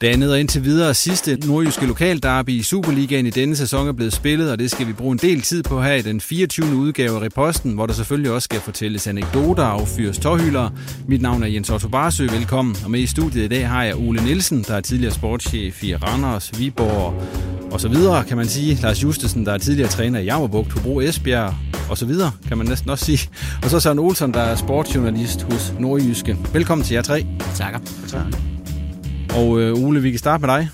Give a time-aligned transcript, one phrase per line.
[0.00, 4.12] Det andet og indtil videre sidste nordjyske lokalderby i Superligaen i denne sæson er blevet
[4.12, 6.76] spillet, og det skal vi bruge en del tid på her i den 24.
[6.76, 10.70] udgave af Reposten, hvor der selvfølgelig også skal fortælles anekdoter og fyres tårhylder.
[11.08, 12.76] Mit navn er Jens Otto Barsø, velkommen.
[12.84, 15.94] Og med i studiet i dag har jeg Ole Nielsen, der er tidligere sportschef i
[15.96, 17.22] Randers, Viborg
[17.72, 18.78] og så videre, kan man sige.
[18.82, 21.54] Lars Justesen, der er tidligere træner i Jammerbugt, Hobro Esbjerg
[21.90, 23.30] og så videre, kan man næsten også sige.
[23.62, 26.36] Og så Søren Olsen, der er sportsjournalist hos Nordjyske.
[26.52, 27.26] Velkommen til jer tre.
[27.54, 27.80] Takker.
[28.08, 28.59] Tak.
[29.36, 30.70] Og øh, Ole, vi kan starte med dig.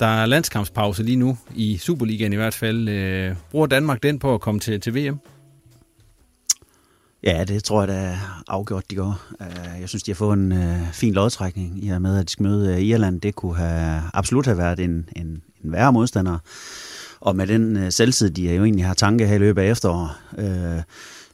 [0.00, 2.88] Der er landskampspause lige nu, i Superligaen i hvert fald.
[2.88, 5.18] Øh, bruger Danmark den på at komme til, til VM?
[7.22, 9.22] Ja, det tror jeg da er afgjort, de går.
[9.40, 12.32] Øh, jeg synes, de har fået en øh, fin lodtrækning i og med, at de
[12.32, 13.20] skal møde øh, Irland.
[13.20, 16.38] Det kunne have, absolut have været en, en, en værre modstander.
[17.20, 20.10] Og med den øh, selvtid, de jo egentlig har tanke her i løbet af efteråret,
[20.38, 20.82] øh,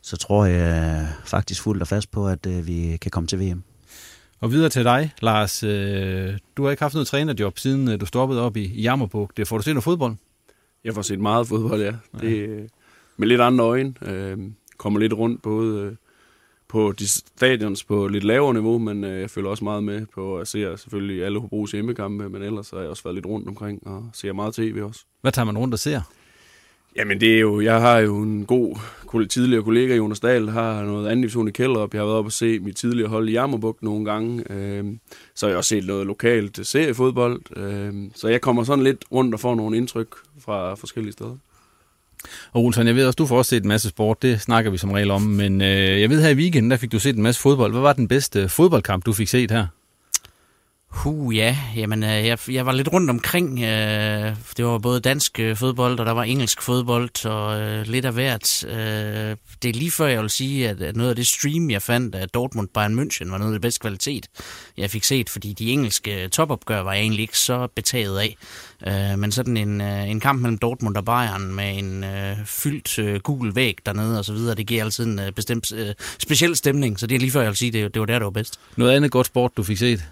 [0.02, 3.40] så tror jeg øh, faktisk fuldt og fast på, at øh, vi kan komme til
[3.40, 3.62] VM.
[4.40, 5.62] Og videre til dig, Lars.
[5.62, 9.30] Øh, du har ikke haft noget trænerjob, siden øh, du stoppede op i Jammerburg.
[9.36, 10.14] Det får du set noget fodbold?
[10.84, 11.94] Jeg får set meget fodbold, ja.
[12.20, 12.68] Det, øh,
[13.16, 13.94] med lidt andre øjne.
[14.02, 14.38] Øh,
[14.76, 15.92] kommer lidt rundt både øh,
[16.68, 20.38] på de stadions på lidt lavere niveau, men øh, jeg følger også meget med på
[20.38, 23.86] at se selvfølgelig alle Hobros hjemmekampe, men ellers har jeg også været lidt rundt omkring
[23.86, 25.04] og ser meget tv også.
[25.20, 26.00] Hvad tager man rundt og ser?
[26.96, 28.76] Jamen det er jo, jeg har jo en god
[29.28, 31.94] tidligere kollega, Jonas Dahl, har noget anden division i Kælderup.
[31.94, 34.52] Jeg har været oppe og se mit tidligere hold i Jammerbugt nogle gange.
[34.52, 34.98] Øhm,
[35.34, 37.40] så har jeg også set noget lokalt seriefodbold.
[37.56, 40.08] Øhm, så jeg kommer sådan lidt rundt og får nogle indtryk
[40.40, 41.36] fra forskellige steder.
[42.52, 44.22] Og Olsen, jeg ved også, du får også set en masse sport.
[44.22, 45.22] Det snakker vi som regel om.
[45.22, 47.72] Men øh, jeg ved her i weekenden, der fik du set en masse fodbold.
[47.72, 49.66] Hvad var den bedste fodboldkamp, du fik set her?
[50.96, 51.58] Huh, ja.
[51.76, 53.60] Jamen, øh, jeg, jeg var lidt rundt omkring.
[53.62, 58.12] Øh, det var både dansk øh, fodbold, og der var engelsk fodbold, og lidt af
[58.12, 58.64] hvert.
[59.62, 62.28] Det er lige før, jeg vil sige, at, noget af det stream, jeg fandt af
[62.28, 64.26] Dortmund Bayern München, var noget af det bedste kvalitet,
[64.76, 68.36] jeg fik set, fordi de engelske topopgør var jeg egentlig ikke så betaget af.
[69.18, 72.04] Men sådan en, en kamp mellem Dortmund og Bayern med en
[72.44, 75.72] fyldt gul væg dernede og så videre, det giver altid en bestemt
[76.18, 78.24] speciel stemning, så det er lige før, jeg vil sige, det, det var der, det
[78.24, 78.60] var bedst.
[78.76, 80.04] Noget andet godt sport, du fik set?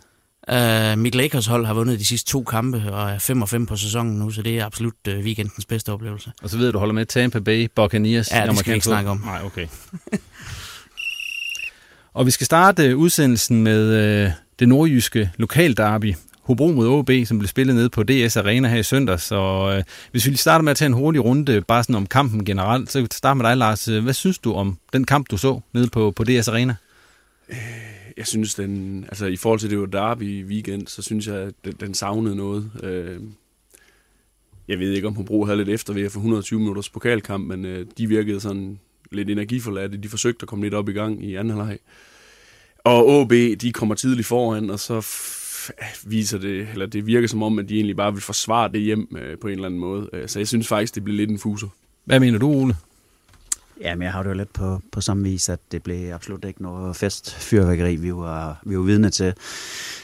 [0.53, 3.67] Uh, mit Lakers hold har vundet de sidste to kampe og er 5 og 5
[3.67, 6.33] på sæsonen nu, så det er absolut uh, weekendens bedste oplevelse.
[6.43, 8.31] Og så ved du, holder med Tampa Bay Buccaneers.
[8.33, 9.23] Ja, det skal vi ikke snakke om.
[9.25, 9.67] Nej, okay.
[12.15, 16.15] og vi skal starte udsendelsen med uh, det nordjyske lokalderby.
[16.43, 19.21] Hobro mod OB, som blev spillet ned på DS Arena her i søndag.
[19.21, 22.45] Så uh, hvis vi starter med at tage en hurtig runde, bare sådan om kampen
[22.45, 23.85] generelt, så starte med dig, Lars.
[23.85, 26.75] Hvad synes du om den kamp, du så nede på, på DS Arena?
[28.17, 31.55] Jeg synes, den, altså i forhold til det var derby weekend, så synes jeg, at
[31.65, 32.71] den, den savnede noget.
[32.83, 33.21] Øh,
[34.69, 37.65] jeg ved ikke, om Hobro havde lidt efter ved at få 120 minutters pokalkamp, men
[37.65, 38.79] øh, de virkede sådan
[39.13, 39.97] lidt energiforladte.
[39.97, 41.79] De forsøgte at komme lidt op i gang i anden halvleg.
[42.85, 45.07] Og OB, de kommer tidligt foran, og så
[46.07, 49.17] viser det, eller det virker som om, at de egentlig bare vil forsvare det hjem
[49.19, 50.11] øh, på en eller anden måde.
[50.13, 51.69] Øh, så jeg synes faktisk, det bliver lidt en fuser.
[52.05, 52.77] Hvad mener du, Ole?
[53.81, 56.45] Ja, men jeg har det jo lidt på, på samme vis, at det blev absolut
[56.45, 59.35] ikke noget festfyrværkeri, vi var, vi var vidne til.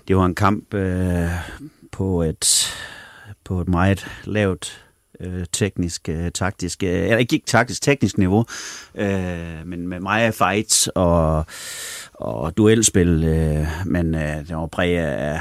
[0.09, 1.31] Det var en kamp øh,
[1.93, 2.75] på, et,
[3.45, 4.87] på et meget lavt
[5.21, 8.45] øh, teknisk, øh, taktisk, øh, eller ikke taktisk, teknisk niveau,
[8.95, 11.47] øh, men med meget fights og,
[12.15, 15.41] og duelspil, øh, men øh, det var præget af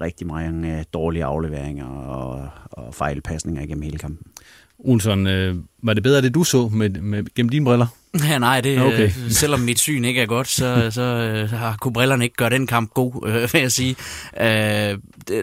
[0.00, 4.32] rigtig mange øh, dårlige afleveringer og, og fejlpasninger igennem hele kampen.
[4.78, 7.86] Olsson, øh, var det bedre det, du så med, med, gennem dine briller?
[8.24, 9.06] Ja, nej, det, okay.
[9.06, 12.50] øh, selvom mit syn ikke er godt, så, så øh, har, kunne brillerne ikke gøre
[12.50, 13.96] den kamp god, øh, vil jeg sige.
[14.40, 14.98] Øh,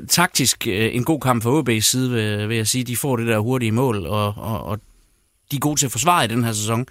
[0.10, 2.84] taktisk øh, en god kamp for OB's side, vil, vil jeg sige.
[2.84, 4.80] De får det der hurtige mål, og, og, og
[5.52, 6.86] de er gode til at forsvare i den her sæson.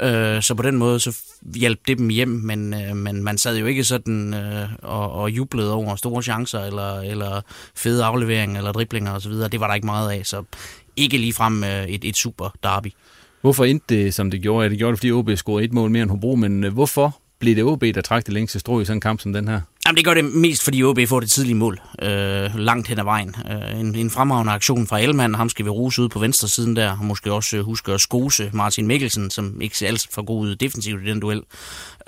[0.00, 1.16] Øh, så på den måde, så
[1.54, 5.30] hjalp det dem hjem, men, øh, men man sad jo ikke sådan øh, og, og
[5.30, 7.40] jublede over store chancer, eller, eller
[7.74, 9.32] fede afleveringer, eller driblinger osv.
[9.32, 10.42] Det var der ikke meget af, så
[10.98, 12.88] ikke ligefrem øh, et, et super derby.
[13.40, 14.62] Hvorfor endte det, som det gjorde?
[14.62, 17.20] Ja, det gjorde det, fordi OB scorede et mål mere end Hobro, men øh, hvorfor
[17.38, 19.60] blev det OB, der trak det længste strå i sådan en kamp som den her?
[19.86, 23.04] Jamen, det gør det mest, fordi OB får det tidlige mål øh, langt hen ad
[23.04, 23.34] vejen.
[23.50, 26.76] Øh, en, en fremragende aktion fra Elman, ham skal vi ruse ud på venstre siden
[26.76, 30.22] der, og måske også øh, huske at skose Martin Mikkelsen, som ikke ser alt for
[30.22, 31.42] god ud defensivt i den duel.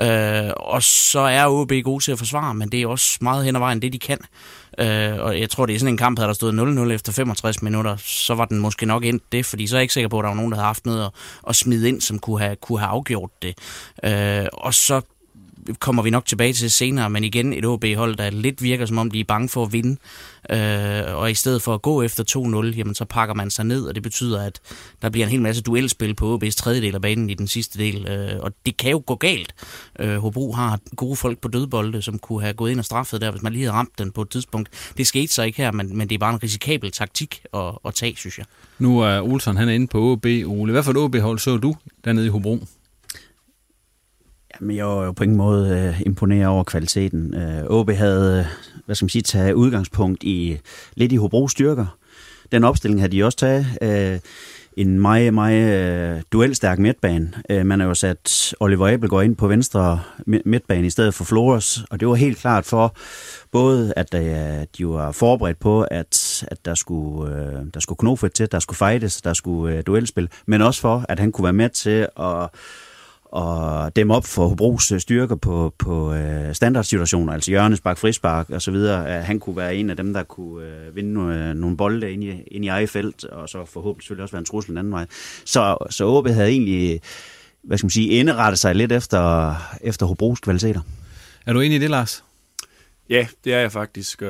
[0.01, 3.57] Øh, og så er OB god til at forsvare, men det er også meget hen
[3.57, 4.19] ad vejen det, de kan.
[4.79, 7.63] Øh, og jeg tror, det er sådan en kamp, havde der stået 0-0 efter 65
[7.63, 10.19] minutter, så var den måske nok endt det, fordi så er jeg ikke sikker på,
[10.19, 11.11] at der var nogen, der havde haft noget at,
[11.49, 13.55] at smide ind, som kunne have, kunne have afgjort det.
[14.05, 15.01] Øh, og så
[15.79, 19.11] kommer vi nok tilbage til senere, men igen et OB-hold, der lidt virker som om,
[19.11, 19.97] de er bange for at vinde.
[20.51, 22.25] Øh, og i stedet for at gå efter
[22.73, 24.61] 2-0, jamen så pakker man sig ned, og det betyder, at
[25.03, 28.09] der bliver en hel masse duelspil på OB's tredjedel af banen i den sidste del.
[28.09, 29.55] Øh, og det kan jo gå galt.
[29.99, 33.31] Øh, Hobro har gode folk på dødbolde, som kunne have gået ind og straffet der,
[33.31, 34.93] hvis man lige havde ramt den på et tidspunkt.
[34.97, 37.95] Det skete så ikke her, men, men det er bare en risikabel taktik at, at
[37.95, 38.47] tage, synes jeg.
[38.79, 40.27] Nu er Olsen han er inde på OB.
[40.27, 41.75] Ole, hvad for et OB-hold så du
[42.05, 42.59] dernede i Hobro?
[44.61, 47.35] Men jeg var jo på ingen måde øh, imponeret over kvaliteten.
[47.35, 48.47] Øh, OB havde, øh,
[48.87, 50.59] hvad skal man sige, taget udgangspunkt i
[50.95, 51.97] lidt i Hobro styrker.
[52.53, 53.67] Den opstilling havde de også taget.
[53.83, 54.19] Øh,
[54.77, 57.33] en meget, meget øh, duelstærk midtbane.
[57.51, 61.85] Øh, man har jo sat Oliver Abelgaard ind på venstre midtbane i stedet for Flores,
[61.91, 62.97] og det var helt klart for
[63.53, 68.33] både, at øh, de var forberedt på, at, at der skulle, øh, der skulle knofet
[68.33, 71.53] til, der skulle fightes, der skulle øh, duelspil, men også for, at han kunne være
[71.53, 72.49] med til at
[73.33, 78.63] og dem op for Hobros øh, styrker på, på øh, standardsituationer, altså hjørnespark, frispark og
[78.63, 79.23] så videre.
[79.23, 82.43] Han kunne være en af dem, der kunne øh, vinde nogle, nogle bolde ind i,
[82.51, 85.07] ind i eget felt, og så forhåbentlig selvfølgelig også være en trussel den anden vej.
[85.45, 87.01] Så, så OB havde egentlig,
[87.63, 90.81] hvad skal man sige, indrettet sig lidt efter, efter Hobros kvaliteter.
[91.47, 92.25] Er du enig i det, Lars?
[93.11, 94.23] Ja, det er jeg faktisk,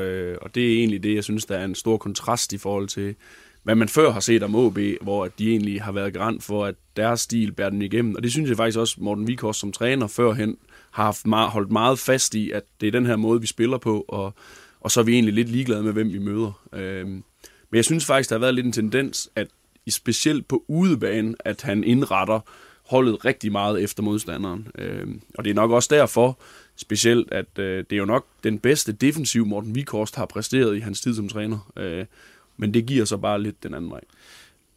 [0.43, 3.15] og det er egentlig det, jeg synes, der er en stor kontrast i forhold til
[3.63, 6.75] hvad man før har set om OB, hvor de egentlig har været garant for, at
[6.97, 8.15] deres stil bærer den igennem.
[8.15, 10.57] Og det synes jeg faktisk også, Morten Vikors som træner førhen
[10.91, 13.79] har haft meget, holdt meget fast i, at det er den her måde, vi spiller
[13.79, 14.35] på, og,
[14.81, 16.61] og så er vi egentlig lidt ligeglade med, hvem vi møder.
[16.73, 17.25] Øhm,
[17.71, 19.49] men jeg synes faktisk, der har været lidt en tendens, at
[19.89, 22.41] specielt på udebane, at han indretter
[22.87, 24.69] holdet rigtig meget efter modstanderen.
[24.79, 26.39] Øhm, og det er nok også derfor,
[26.77, 30.81] specielt, at øh, det er jo nok den bedste defensiv, Morten Vikorst har præsteret i
[30.81, 31.73] hans tid som træner.
[31.77, 32.05] Øh,
[32.61, 34.01] men det giver så bare lidt den anden vej.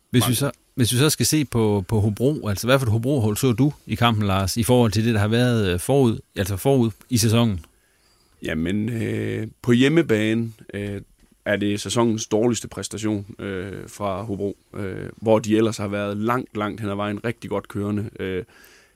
[0.09, 2.91] Hvis vi så, hvis vi så skal se på, på Hobro, altså hvad for et
[2.91, 6.19] Hobro-hold så du i kampen, Lars, i forhold til det, der har været øh, forud,
[6.35, 7.65] altså forud i sæsonen?
[8.43, 11.01] Jamen, øh, på hjemmebane øh,
[11.45, 16.57] er det sæsonens dårligste præstation øh, fra Hobro, øh, hvor de ellers har været langt,
[16.57, 18.09] langt hen ad vejen rigtig godt kørende.
[18.19, 18.43] Øh,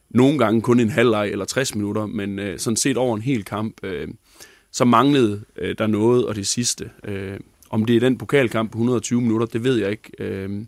[0.10, 3.44] nogle gange kun en halvleg eller 60 minutter, men øh, sådan set over en hel
[3.44, 4.08] kamp, øh,
[4.72, 6.90] så manglede øh, der noget, og det sidste.
[7.04, 10.12] Øh, om det er den pokalkamp på 120 minutter, det ved jeg ikke.
[10.20, 10.66] Øh,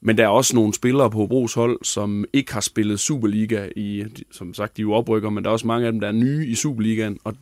[0.00, 4.04] men der er også nogle spillere på Hobros hold, som ikke har spillet Superliga i,
[4.30, 6.12] som sagt, de er jo oprykker, men der er også mange af dem, der er
[6.12, 7.36] nye i Superligaen, og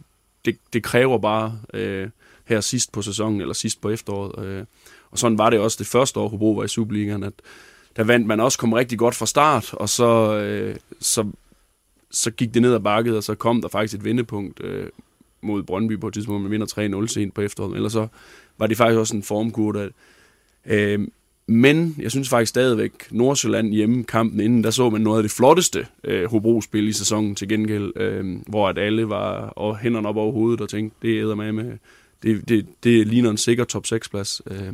[0.45, 2.09] det, det kræver bare øh,
[2.45, 4.47] her sidst på sæsonen, eller sidst på efteråret.
[4.47, 4.65] Øh,
[5.11, 7.33] og sådan var det også det første år, Hobro var i Superligaen, at
[7.97, 11.31] der vandt man også kom rigtig godt fra start, og så, øh, så,
[12.11, 14.89] så gik det ned ad bakket, og så kom der faktisk et vendepunkt øh,
[15.41, 18.09] mod Brøndby på et tidspunkt, man vinder 3-0 sent på efteråret, eller så
[18.59, 19.91] var det faktisk også en formkurve.
[20.67, 21.09] Øh,
[21.49, 25.31] men jeg synes faktisk stadigvæk, Nordsjælland hjemme kampen inden, der så man noget af det
[25.31, 30.17] flotteste øh, Hobro-spil i sæsonen til gengæld, øh, hvor at alle var og hænderne op
[30.17, 31.79] over hovedet og tænkte, det æder med med,
[32.23, 34.43] det, det, det ligner en sikker top 6-plads.
[34.51, 34.73] Øh,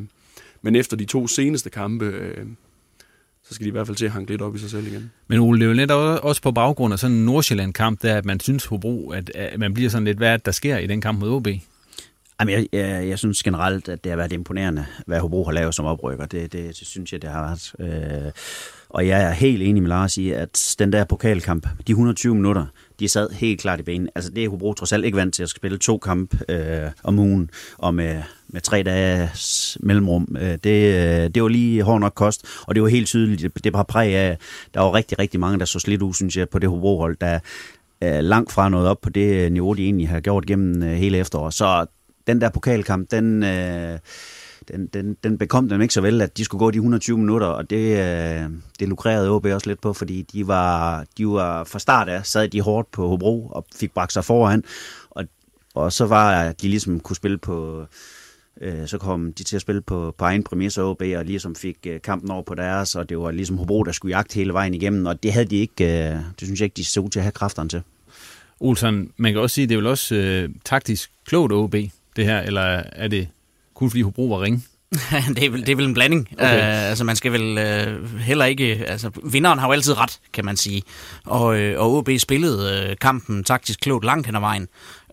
[0.62, 2.46] men efter de to seneste kampe, øh,
[3.44, 5.10] så skal de i hvert fald til at hanke lidt op i sig selv igen.
[5.28, 8.24] Men Ole, det er jo lidt også på baggrund af sådan en Nordsjælland-kamp, der at
[8.24, 11.20] man synes Hobro, at, at man bliver sådan lidt, hvad der sker i den kamp
[11.20, 11.48] mod OB?
[12.42, 15.74] Jamen, jeg, jeg, jeg synes generelt, at det har været imponerende, hvad Hobro har lavet
[15.74, 16.26] som oprykker.
[16.26, 17.42] Det, det, det synes jeg, det har
[17.78, 17.92] været.
[18.26, 18.32] Øh,
[18.88, 22.66] og jeg er helt enig med Lars i, at den der pokalkamp, de 120 minutter,
[23.00, 24.08] de sad helt klart i benen.
[24.14, 27.18] Altså det er Hobro trods alt ikke vant til at spille to kamp øh, om
[27.18, 30.36] ugen, og med, med tre dages mellemrum.
[30.40, 30.94] Øh, det,
[31.24, 34.14] øh, det var lige hård nok kost, og det var helt tydeligt, det var præg
[34.14, 34.38] af,
[34.74, 37.38] der var rigtig, rigtig mange, der så slidt ud, synes jeg, på det Hobro-hold, der
[38.02, 41.18] øh, langt fra noget op på det niveau, de egentlig har gjort gennem øh, hele
[41.18, 41.54] efteråret.
[41.54, 41.86] Så
[42.26, 43.42] den der pokalkamp, den...
[43.42, 43.98] Øh,
[44.68, 47.46] den, den, den bekom dem ikke så vel, at de skulle gå de 120 minutter,
[47.46, 48.50] og det, øh,
[48.80, 52.48] det lukrerede OB også lidt på, fordi de var, de var fra start af, sad
[52.48, 54.64] de hårdt på Hobro og fik bragt sig foran,
[55.10, 55.24] og,
[55.74, 57.86] og så var de ligesom kunne spille på,
[58.60, 61.76] øh, så kom de til at spille på, på egen præmis OB, og ligesom fik
[61.86, 64.74] øh, kampen over på deres, og det var ligesom Hobro, der skulle jagte hele vejen
[64.74, 67.18] igennem, og det havde de ikke, øh, det synes jeg ikke, de så ud til
[67.18, 67.82] at have kræfterne til.
[68.60, 71.74] Olsen, man kan også sige, at det er vel også øh, taktisk klogt OB,
[72.16, 73.28] det her, eller er det
[73.74, 74.62] kun fordi Hobro var ringe?
[75.36, 76.28] det, er vel, det er vel en blanding.
[76.32, 76.58] Okay.
[76.58, 78.84] Uh, altså man skal vel uh, heller ikke...
[78.86, 80.82] Altså vinderen har jo altid ret, kan man sige.
[81.24, 84.68] Og, uh, og OB spillede uh, kampen taktisk klogt langt hen ad vejen.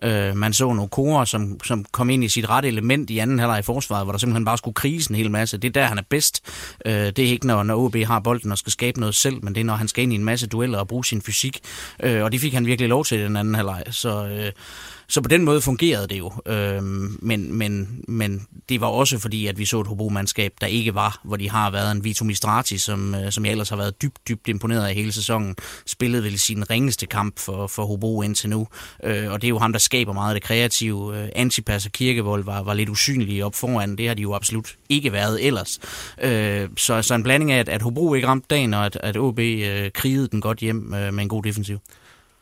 [0.06, 3.38] Uh, man så nogle korer, som, som kom ind i sit rette element i anden
[3.38, 5.58] halvleg i forsvaret, hvor der simpelthen bare skulle kriges en hel masse.
[5.58, 6.40] Det er der, han er bedst.
[6.86, 9.54] Uh, det er ikke, når, når OB har bolden og skal skabe noget selv, men
[9.54, 11.60] det er, når han skal ind i en masse dueller og bruge sin fysik.
[12.06, 13.84] Uh, og det fik han virkelig lov til i den anden halvleg.
[13.90, 14.24] Så...
[14.24, 14.62] Uh,
[15.10, 16.32] så på den måde fungerede det jo.
[16.46, 16.82] Øh,
[17.22, 21.20] men, men, men det var også fordi, at vi så et hobomandskab, der ikke var,
[21.24, 24.28] hvor de har været en Vito Mistrati, som, øh, som jeg ellers har været dybt,
[24.28, 25.56] dybt imponeret af hele sæsonen.
[25.86, 28.66] Spillede vel sin ringeste kamp for, for Hobo indtil nu.
[29.04, 31.18] Øh, og det er jo ham, der skaber meget af det kreative.
[31.18, 33.96] Øh, Antipas og Kirkevold var, var lidt usynlige op foran.
[33.96, 35.78] Det har de jo absolut ikke været ellers.
[36.22, 39.16] Øh, så, så en blanding af, at, at Hobro ikke ramte dagen, og at, at
[39.16, 41.78] OB øh, krigede den godt hjem øh, med en god defensiv.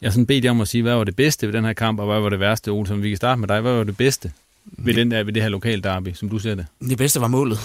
[0.02, 2.00] Jeg sådan bedt jer om at sige, hvad var det bedste ved den her kamp,
[2.00, 3.60] og hvad var det værste, Ole, som vi kan starte med dig.
[3.60, 4.32] Hvad var det bedste
[4.64, 6.66] ved, den der, ved det her lokale derby, som du ser det?
[6.80, 7.58] Det bedste var målet.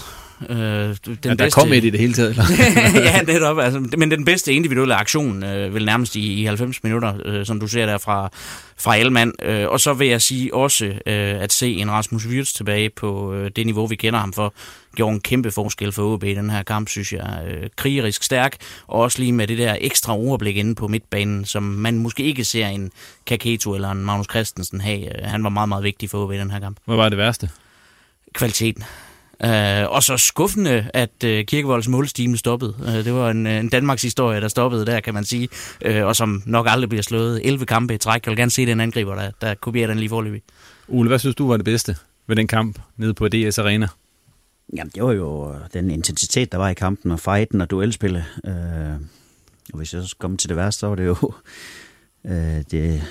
[0.50, 1.60] Øh, den ja, der bedste...
[1.60, 2.44] kom et i det hele taget, eller?
[3.10, 3.60] ja, netop.
[3.60, 7.60] Altså, men den bedste individuelle aktion, øh, vil nærmest i, i 90 minutter, øh, som
[7.60, 8.30] du ser der fra,
[8.78, 9.34] fra Elman.
[9.42, 13.34] Øh, og så vil jeg sige også, øh, at se en Rasmus Wirtz tilbage på
[13.34, 14.54] øh, det niveau, vi kender ham for,
[14.96, 17.44] gjorde en kæmpe forskel for OB i den her kamp, synes jeg.
[17.48, 18.56] Øh, krigerisk stærk,
[18.88, 22.44] og også lige med det der ekstra overblik inde på midtbanen, som man måske ikke
[22.44, 22.92] ser en
[23.26, 25.10] Kaketo eller en Magnus Christensen have.
[25.24, 26.78] Han var meget, meget vigtig for OB i den her kamp.
[26.86, 27.50] Hvad var det værste?
[28.34, 28.84] Kvaliteten.
[29.44, 32.76] Uh, og så skuffende, at uh, Kirkevolds målstime stoppede.
[32.80, 35.50] Uh, det var en, en Danmarks historie, der stoppede der, kan man sige,
[35.90, 37.42] uh, og som nok aldrig bliver slået.
[37.44, 38.26] 11 kampe i træk.
[38.26, 40.42] Jeg vil gerne se den angriber, der, der kopierer den lige forløbig.
[40.88, 41.96] Ole, hvad synes du var det bedste
[42.28, 43.88] ved den kamp nede på DS Arena?
[44.78, 48.24] Jamen, det var jo den intensitet, der var i kampen, og fighten og duelspillet.
[48.44, 48.54] Uh,
[49.74, 51.16] og hvis jeg så kommer til det værste, så var det jo
[52.24, 52.32] uh,
[52.72, 53.04] det,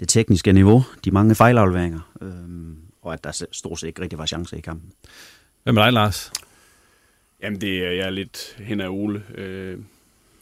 [0.00, 2.28] det tekniske niveau, de mange fejlafleveringer, uh,
[3.02, 4.90] og at der stort set ikke rigtig var chancer i kampen.
[5.66, 6.32] Hvad med dig, Lars?
[7.42, 9.22] Jamen, det er jeg er lidt hen af Ole.
[9.34, 9.78] Øh,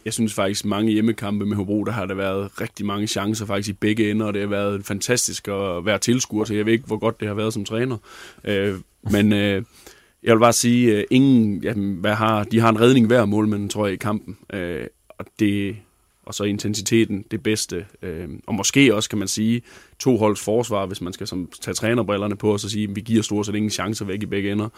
[0.05, 3.69] jeg synes faktisk, mange hjemmekampe med Hobro, der har der været rigtig mange chancer faktisk
[3.69, 6.57] i begge ender, og det har været fantastisk at være tilskuer til.
[6.57, 7.97] Jeg ved ikke, hvor godt det har været som træner.
[8.45, 8.75] Øh,
[9.11, 9.63] men øh,
[10.23, 13.87] jeg vil bare sige, ingen, jamen, hvad har, de har en redning hver målmand, tror
[13.87, 14.39] jeg, i kampen.
[15.09, 15.77] Og det,
[16.27, 17.87] og så intensiteten det bedste.
[18.03, 19.63] Øh, og måske også, kan man sige,
[19.99, 23.01] to holds forsvar, hvis man skal som, tage trænerbrillerne på og så sige, at vi
[23.01, 24.69] giver stort set ingen chancer væk i begge ender,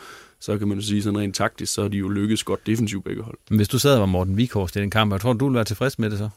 [0.41, 3.05] så kan man jo sige sådan rent taktisk, så er de jo lykkes godt defensivt
[3.05, 3.39] begge hold.
[3.51, 5.55] Men hvis du sad og var Morten Vikhorst i den kamp, jeg tror du ville
[5.55, 6.29] være tilfreds med det så?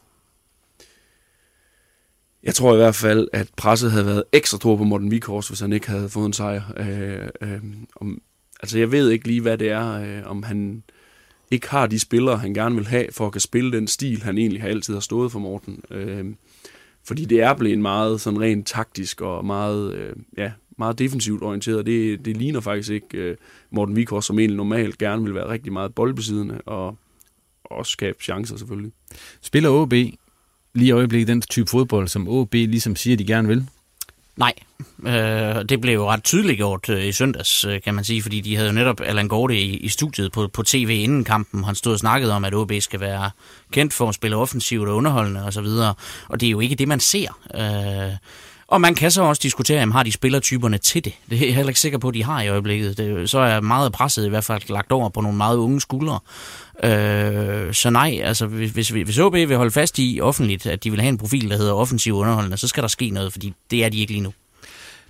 [2.42, 5.60] Jeg tror i hvert fald, at presset havde været ekstra stor på Morten Vikhorst, hvis
[5.60, 6.62] han ikke havde fået en sejr.
[6.76, 7.60] Øh, øh,
[7.96, 8.22] om,
[8.60, 10.82] altså jeg ved ikke lige, hvad det er, øh, om han
[11.50, 14.38] ikke har de spillere, han gerne vil have, for at kan spille den stil, han
[14.38, 15.82] egentlig har altid har stået for Morten.
[15.90, 16.24] Øh,
[17.04, 21.86] fordi det er blevet meget sådan rent taktisk og meget, øh, ja, meget defensivt orienteret.
[21.86, 23.36] Det, det ligner faktisk ikke øh,
[23.70, 26.96] Morten Vikors, som egentlig normalt gerne vil være rigtig meget boldbesiddende og
[27.64, 28.92] også skabe chancer selvfølgelig.
[29.40, 33.66] Spiller OB lige i øjeblikket den type fodbold, som OB ligesom siger, de gerne vil?
[34.36, 34.52] Nej,
[35.06, 38.40] øh, det blev jo ret tydeligt gjort øh, i søndags, øh, kan man sige, fordi
[38.40, 41.64] de havde jo netop Allan Gorte i, i studiet på, på tv inden kampen.
[41.64, 43.30] Han stod og snakkede om, at OB skal være
[43.72, 45.96] kendt for at spille offensivt og underholdende osv., og,
[46.28, 47.38] og det er jo ikke det, man ser.
[47.54, 48.16] Øh,
[48.70, 51.12] og man kan så også diskutere, om har de spillertyperne til det.
[51.30, 52.98] Det er jeg heller ikke sikker på, at de har i øjeblikket.
[52.98, 56.18] Det, så er meget presset i hvert fald lagt over på nogle meget unge skuldre.
[56.84, 60.90] Øh, så nej, altså hvis, hvis, hvis OB vil holde fast i offentligt, at de
[60.90, 63.84] vil have en profil, der hedder offensiv underholdende, så skal der ske noget, fordi det
[63.84, 64.32] er de ikke lige nu.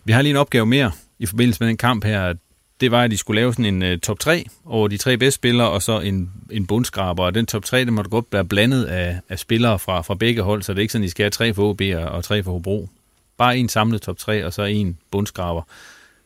[0.04, 2.34] Vi har lige en opgave mere i forbindelse med den kamp her.
[2.80, 5.34] Det var, at de skulle lave sådan en uh, top 3 over de tre bedste
[5.34, 7.24] spillere, og så en, en bundskraber.
[7.24, 10.42] Og den top 3, det måtte godt være blandet af, af spillere fra, fra begge
[10.42, 12.24] hold, så det er ikke sådan, at de skal have tre for OB og, og
[12.24, 12.88] tre for Hobro.
[13.38, 15.62] Bare en samlet top 3, og så en bundskraber.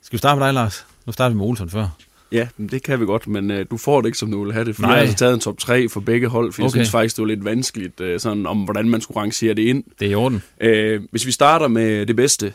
[0.02, 0.86] Skal vi starte med dig, Lars?
[1.06, 1.88] Nu starter vi med Olsen før.
[2.32, 4.64] Ja, det kan vi godt, men uh, du får det ikke, som du vil have
[4.64, 4.76] det.
[4.76, 4.90] For Nej.
[4.90, 6.64] jeg har altså taget en top 3 for begge hold, for okay.
[6.64, 9.62] jeg synes faktisk, det var lidt vanskeligt, uh, sådan, om hvordan man skulle rangere det
[9.62, 9.84] ind.
[9.98, 10.42] Det er i orden.
[10.64, 12.52] Uh, hvis vi starter med det bedste,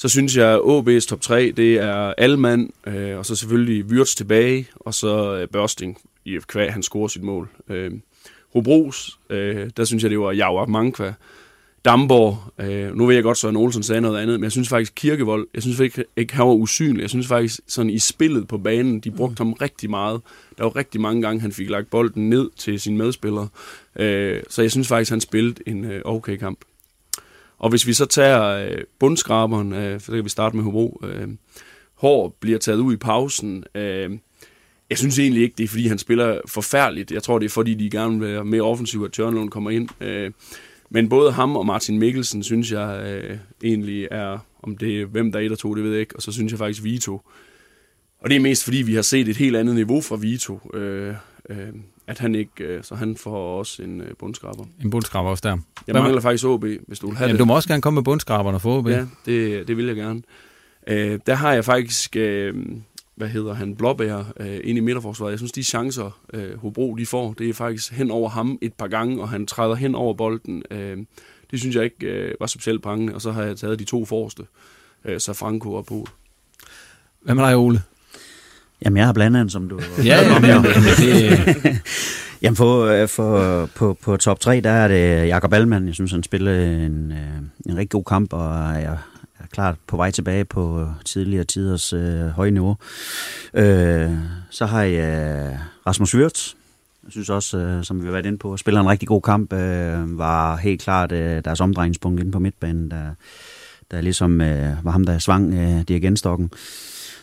[0.00, 4.14] Så synes jeg, at OB's top 3, det er Alman, øh, og så selvfølgelig Wirtz
[4.14, 7.48] tilbage, og så øh, Børsting, i kvæg, han scorer sit mål.
[7.68, 7.90] Øh,
[8.52, 11.14] Hobros, øh, der synes jeg, det var Jauer Mankva.
[11.84, 14.92] Damborg, øh, nu ved jeg godt, Søren Olsen sagde noget andet, men jeg synes faktisk
[14.96, 17.02] Kirkevold, jeg synes ikke, ikke han var usynlig.
[17.02, 20.20] Jeg synes faktisk, sådan i spillet på banen, de brugte ham rigtig meget.
[20.58, 23.48] Der var rigtig mange gange, han fik lagt bolden ned til sine medspillere.
[23.96, 26.58] Øh, så jeg synes faktisk, han spillede en øh, okay kamp.
[27.60, 31.00] Og hvis vi så tager øh, bundskraberen, øh, så kan vi starte med Hobro.
[31.04, 31.28] Øh,
[31.94, 33.64] Hår bliver taget ud i pausen.
[33.74, 34.10] Øh,
[34.90, 37.12] jeg synes egentlig ikke, det er fordi, han spiller forfærdeligt.
[37.12, 39.88] Jeg tror, det er fordi, de gerne vil være mere offensive, at Tørnlund kommer ind.
[40.00, 40.30] Øh,
[40.90, 45.32] men både ham og Martin Mikkelsen, synes jeg øh, egentlig er, om det er hvem
[45.32, 46.16] der er et og to, det ved jeg ikke.
[46.16, 47.20] Og så synes jeg faktisk Vito.
[48.20, 50.70] Og det er mest fordi, vi har set et helt andet niveau fra Vito.
[50.74, 51.14] Øh,
[51.50, 51.68] øh,
[52.10, 54.64] at han ikke, øh, så han får også en øh, bundskraber.
[54.84, 55.58] En bundskraber også der.
[55.86, 57.40] Jeg mangler faktisk OB, hvis du vil have Jamen, det.
[57.40, 58.88] du må også gerne komme med bundskraberne for OB.
[58.88, 60.22] Ja, det, det vil jeg gerne.
[60.86, 62.54] Øh, der har jeg faktisk, øh,
[63.14, 65.30] hvad hedder han, Blåbær øh, ind i midterforsvaret.
[65.30, 68.74] Jeg synes, de chancer, øh, Hobro de får, det er faktisk hen over ham et
[68.74, 70.62] par gange, og han træder hen over bolden.
[70.70, 70.98] Øh,
[71.50, 74.04] det synes jeg ikke øh, var specielt prangende, og så har jeg taget de to
[74.04, 74.42] forreste,
[75.04, 76.06] øh, så Franco og Poul.
[77.22, 77.82] Hvad med dig, Ole?
[78.84, 79.80] Jamen, jeg har blandet den, som du...
[80.04, 81.80] Ja, jamen, jamen, det,
[82.42, 85.86] Jamen, på, øh, for, på, på top 3, der er det Jakob Allmann.
[85.86, 86.52] Jeg synes, han spiller
[86.86, 87.18] en, øh,
[87.66, 88.98] en rigtig god kamp, og jeg
[89.38, 92.76] er klart på vej tilbage på tidligere tiders øh, høje niveau.
[93.54, 94.10] Øh,
[94.50, 96.54] så har jeg Rasmus Wirtz.
[97.04, 99.52] Jeg synes også, øh, som vi har været inde på, spiller en rigtig god kamp.
[99.52, 103.14] Øh, var helt klart øh, deres omdrejningspunkt inde på midtbanen, der,
[103.90, 106.50] der ligesom øh, var ham, der svang øh, dirigentstokken.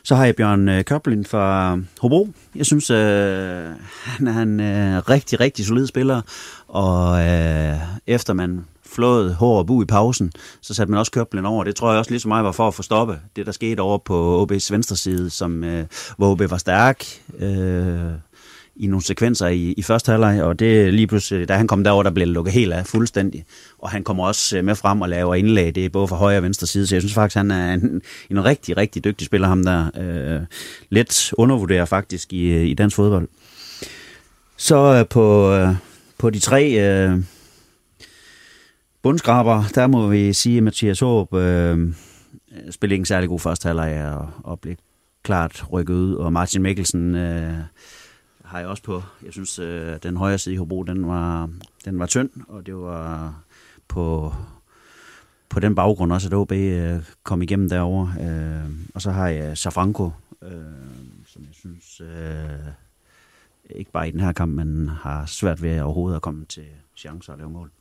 [0.08, 2.30] Så har jeg Bjørn øh, Køblin fra øh, Hobro.
[2.56, 3.70] Jeg synes, øh,
[4.04, 6.22] han er en øh, rigtig, rigtig solid spiller,
[6.68, 7.76] og øh,
[8.08, 11.64] efter man flået hår og bu i pausen, så satte man også Køblin over.
[11.64, 13.80] Det tror jeg også lige så meget var for at få stoppe det, der skete
[13.80, 15.86] over på OB's venstre side, som, øh,
[16.18, 17.06] hvor OB var stærk.
[17.40, 18.12] Øh,
[18.80, 22.04] i nogle sekvenser i, i første halvleg, og det lige pludselig, da han kom derover,
[22.04, 23.46] der blev lukket helt af fuldstændig.
[23.80, 26.38] Og han kommer også øh, med frem og laver indlæg, det er både fra højre
[26.38, 28.02] og venstre side, så jeg synes faktisk, han er en,
[28.32, 29.90] en rigtig, rigtig dygtig spiller, ham der.
[29.98, 30.42] Øh,
[30.90, 33.28] lidt undervurderet faktisk i, øh, i dansk fodbold.
[34.58, 35.76] Så øh, på, øh,
[36.18, 37.20] på de tre øh,
[39.04, 41.94] bundskraber, der må vi sige, at Mathias Håb øh,
[42.72, 44.76] spillede ikke en særlig god første halvleg og, og blev
[45.24, 47.54] klart rykket ud, og Martin Mikkelsen øh,
[48.48, 49.04] har jeg også på.
[49.24, 51.50] Jeg synes, øh, den højre side i Hobro, den var,
[51.86, 53.34] den var tynd, og det var
[53.88, 54.34] på,
[55.50, 58.08] på den baggrund også, at OB øh, kom igennem derover.
[58.22, 60.52] Øh, og så har jeg Safranco, øh,
[61.26, 62.72] som jeg synes, øh,
[63.70, 67.34] ikke bare i den her kamp, men har svært ved overhovedet at komme til chancer
[67.34, 67.72] og lave mål.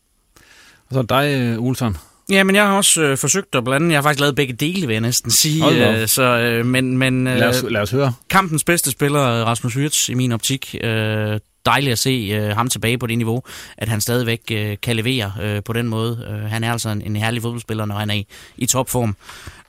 [0.88, 1.96] Og så dig, øh, Olsson.
[2.31, 3.91] Ja, men jeg har også øh, forsøgt at blande.
[3.91, 6.01] Jeg har faktisk lavet begge dele, vil jeg næsten sige.
[6.01, 8.12] Øh, så, øh, men, men, øh, lad, os, lad os høre.
[8.31, 10.75] Kampens bedste spiller, Rasmus Wirtz, i min optik.
[10.85, 13.43] Øh, dejligt at se øh, ham tilbage på det niveau,
[13.79, 16.27] at han stadigvæk øh, kan levere øh, på den måde.
[16.31, 19.17] Øh, han er altså en, en herlig fodboldspiller, når han er i, i topform.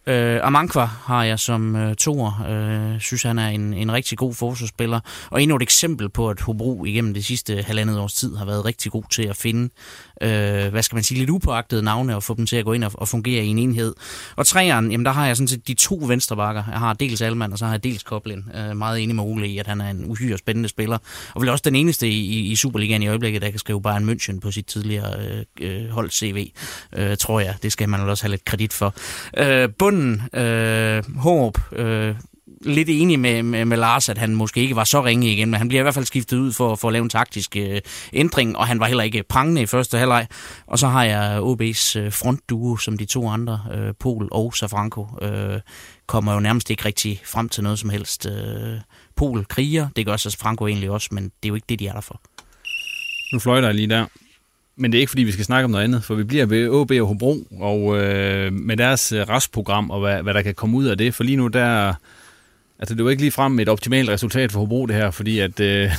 [0.08, 2.46] Øh, Amankwa har jeg som øh, toer.
[2.50, 5.00] Øh, synes, han er en, en rigtig god forsvarsspiller.
[5.30, 8.65] Og endnu et eksempel på, at Hobro igennem det sidste halvandet års tid har været
[8.65, 9.70] rigtig god til at finde,
[10.22, 12.84] øh, hvad skal man sige, lidt upåagtede navne og få dem til at gå ind
[12.84, 13.96] og, og fungere i en enhed.
[14.36, 16.63] Og træeren, jamen der har jeg sådan set de to venstrebakker.
[16.72, 18.46] Jeg har dels Alman, og så har jeg dels Koblin.
[18.56, 20.98] Øh, meget enig med Ole i, at han er en uhyre spændende spiller.
[21.34, 24.10] Og vel også den eneste i, i, i Superligaen i øjeblikket, der kan skrive Bayern
[24.10, 26.52] München på sit tidligere øh, øh hold CV,
[26.93, 27.56] øh, tror jeg.
[27.63, 28.96] Det skal man også have lidt kredit for.
[29.38, 32.15] Øh, bunden, øh, Håb, øh,
[32.62, 35.57] lidt enig med, med, med Lars, at han måske ikke var så ringe igen, men
[35.57, 37.81] han bliver i hvert fald skiftet ud for, for at lave en taktisk øh,
[38.13, 40.27] ændring, og han var heller ikke prangende i første halvleg.
[40.67, 45.07] Og så har jeg OB's øh, frontduo, som de to andre, øh, Pol og Safranco,
[45.21, 45.60] øh,
[46.07, 48.25] kommer jo nærmest ikke rigtig frem til noget som helst.
[48.25, 48.79] Øh,
[49.15, 51.93] Pol kriger, det gør Safranco egentlig også, men det er jo ikke det, de er
[51.93, 52.21] der for.
[53.33, 54.05] Nu fløjter jeg lige der.
[54.77, 56.69] Men det er ikke, fordi vi skal snakke om noget andet, for vi bliver ved
[56.69, 60.77] OB og Hobro, og øh, med deres øh, restprogram, og hvad, hvad der kan komme
[60.77, 61.15] ud af det.
[61.15, 61.93] For lige nu, der,
[62.79, 65.59] altså det var ikke lige frem et optimalt resultat for Hobro det her, fordi at
[65.59, 65.91] øh,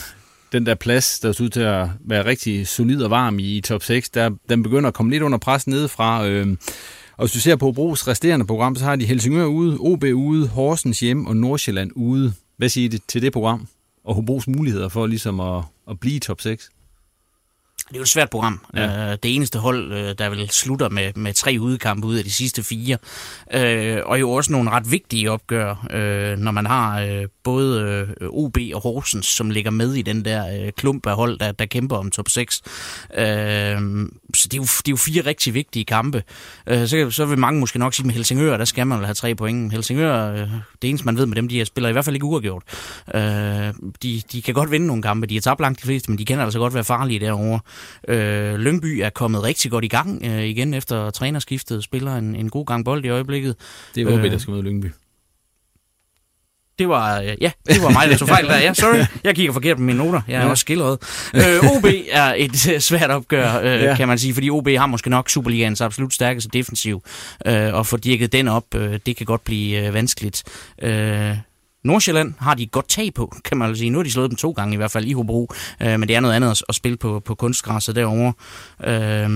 [0.52, 3.60] den der plads, der ser ud til at være rigtig solid og varm i, i
[3.60, 6.26] top 6, der, den begynder at komme lidt under pres nedefra.
[6.26, 6.56] Øh,
[7.16, 10.48] og hvis du ser på Hobros resterende program, så har de Helsingør ude, OB ude,
[10.48, 12.32] Horsens hjem og Nordsjælland ude.
[12.56, 13.68] Hvad siger I til det program?
[14.04, 16.70] Og Hobros muligheder for ligesom at, at blive top 6?
[17.88, 18.61] Det er jo et svært program.
[18.74, 19.11] Ja.
[19.11, 22.33] Øh, det eneste hold, øh, der vil slutter med, med tre udkampe ud af de
[22.33, 22.98] sidste fire.
[23.55, 27.83] Øh, og jo også nogle ret vigtige opgør, øh, når man har øh, både
[28.20, 31.53] øh, OB og Horsens, som ligger med i den der øh, klump af hold, der,
[31.53, 32.62] der kæmper om top 6.
[33.14, 33.27] Øh,
[34.35, 36.22] så det er, jo, det er jo fire rigtig vigtige kampe.
[36.66, 39.14] Øh, så, så vil mange måske nok sige, med Helsingør, der skal man vel have
[39.14, 39.72] tre point.
[39.72, 40.48] Helsingør, øh,
[40.83, 42.62] det eneste man ved med dem, de spiller i hvert fald ikke uafgjort.
[43.14, 43.20] Øh,
[44.03, 45.27] de, de kan godt vinde nogle kampe.
[45.27, 47.61] De har tabt langt de fleste, men de kan altså godt være farlige derovre.
[48.08, 51.84] Øh, Lyngby er kommet rigtig godt i gang øh, igen efter trænerskiftet.
[51.84, 53.56] Spiller en, en god gang bold i øjeblikket.
[53.94, 54.86] Det er OB, øh, der skal møde Lyngby.
[56.78, 58.58] Det var, øh, ja, det var mig, der tog fejl der.
[58.58, 59.04] Ja, sorry.
[59.24, 60.20] Jeg kigger forkert på mine noter.
[60.28, 60.50] Jeg er ja.
[60.50, 60.98] også skildret.
[61.34, 63.96] Øh, OB er et øh, svært opgør, øh, ja.
[63.96, 67.02] kan man sige, fordi OB har måske nok Superligans absolut stærkeste defensiv.
[67.46, 70.44] Øh, og få dirket den op, øh, det kan godt blive øh, vanskeligt.
[70.82, 71.36] Øh,
[71.84, 73.90] Nordsjælland har de et godt tag på, kan man sige.
[73.90, 76.16] Nu har de slået dem to gange i hvert fald i Hobro, øh, men det
[76.16, 78.32] er noget andet at, spille på, på kunstgræsset derovre.
[78.84, 79.30] Øh,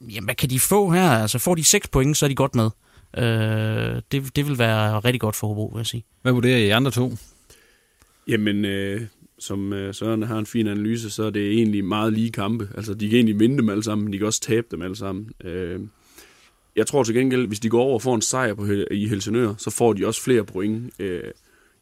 [0.00, 1.10] jamen, hvad kan de få her?
[1.10, 2.70] Altså får de 6 point, så er de godt med.
[3.16, 6.04] Øh, det, det vil være rigtig godt for Hobro, vil jeg sige.
[6.22, 7.12] Hvad vurderer I andre to?
[8.28, 9.00] Jamen, øh,
[9.38, 12.68] som øh, Søren har en fin analyse, så er det egentlig meget lige kampe.
[12.76, 15.30] Altså, de kan egentlig vinde dem alle sammen, de kan også tabe dem alle sammen.
[15.44, 15.80] Øh,
[16.76, 19.54] jeg tror til gengæld, hvis de går over og får en sejr på, i Helsingør,
[19.58, 21.22] så får de også flere point øh,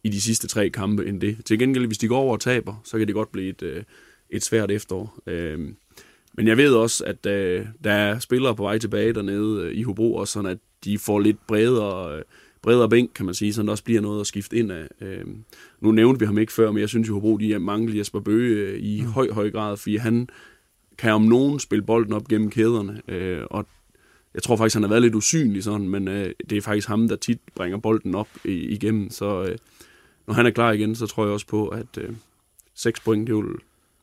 [0.06, 1.36] i de sidste tre kampe end det.
[1.44, 3.82] Til gengæld, hvis de går over og taber, så kan det godt blive et, øh,
[4.30, 5.18] et svært efterår.
[5.26, 5.58] Øh,
[6.34, 9.82] men jeg ved også, at øh, der er spillere på vej tilbage dernede øh, i
[9.82, 12.22] Hobro, og sådan at de får lidt bredere,
[12.62, 14.86] bredere bænk, kan man sige, så der også bliver noget at skifte ind af.
[15.00, 15.24] Øh,
[15.80, 18.78] nu nævnte vi ham ikke før, men jeg synes, at Hobro de mangler Jesper Bøge
[18.78, 19.06] i mm.
[19.06, 20.28] høj, høj grad, fordi han
[20.98, 23.02] kan om nogen spille bolden op gennem kæderne,
[23.50, 23.66] og
[24.36, 27.08] jeg tror faktisk, han har været lidt usynlig sådan, men øh, det er faktisk ham,
[27.08, 29.58] der tit bringer bolden op igennem, så øh,
[30.26, 32.08] når han er klar igen, så tror jeg også på, at øh,
[32.74, 33.44] 6 point, det vil,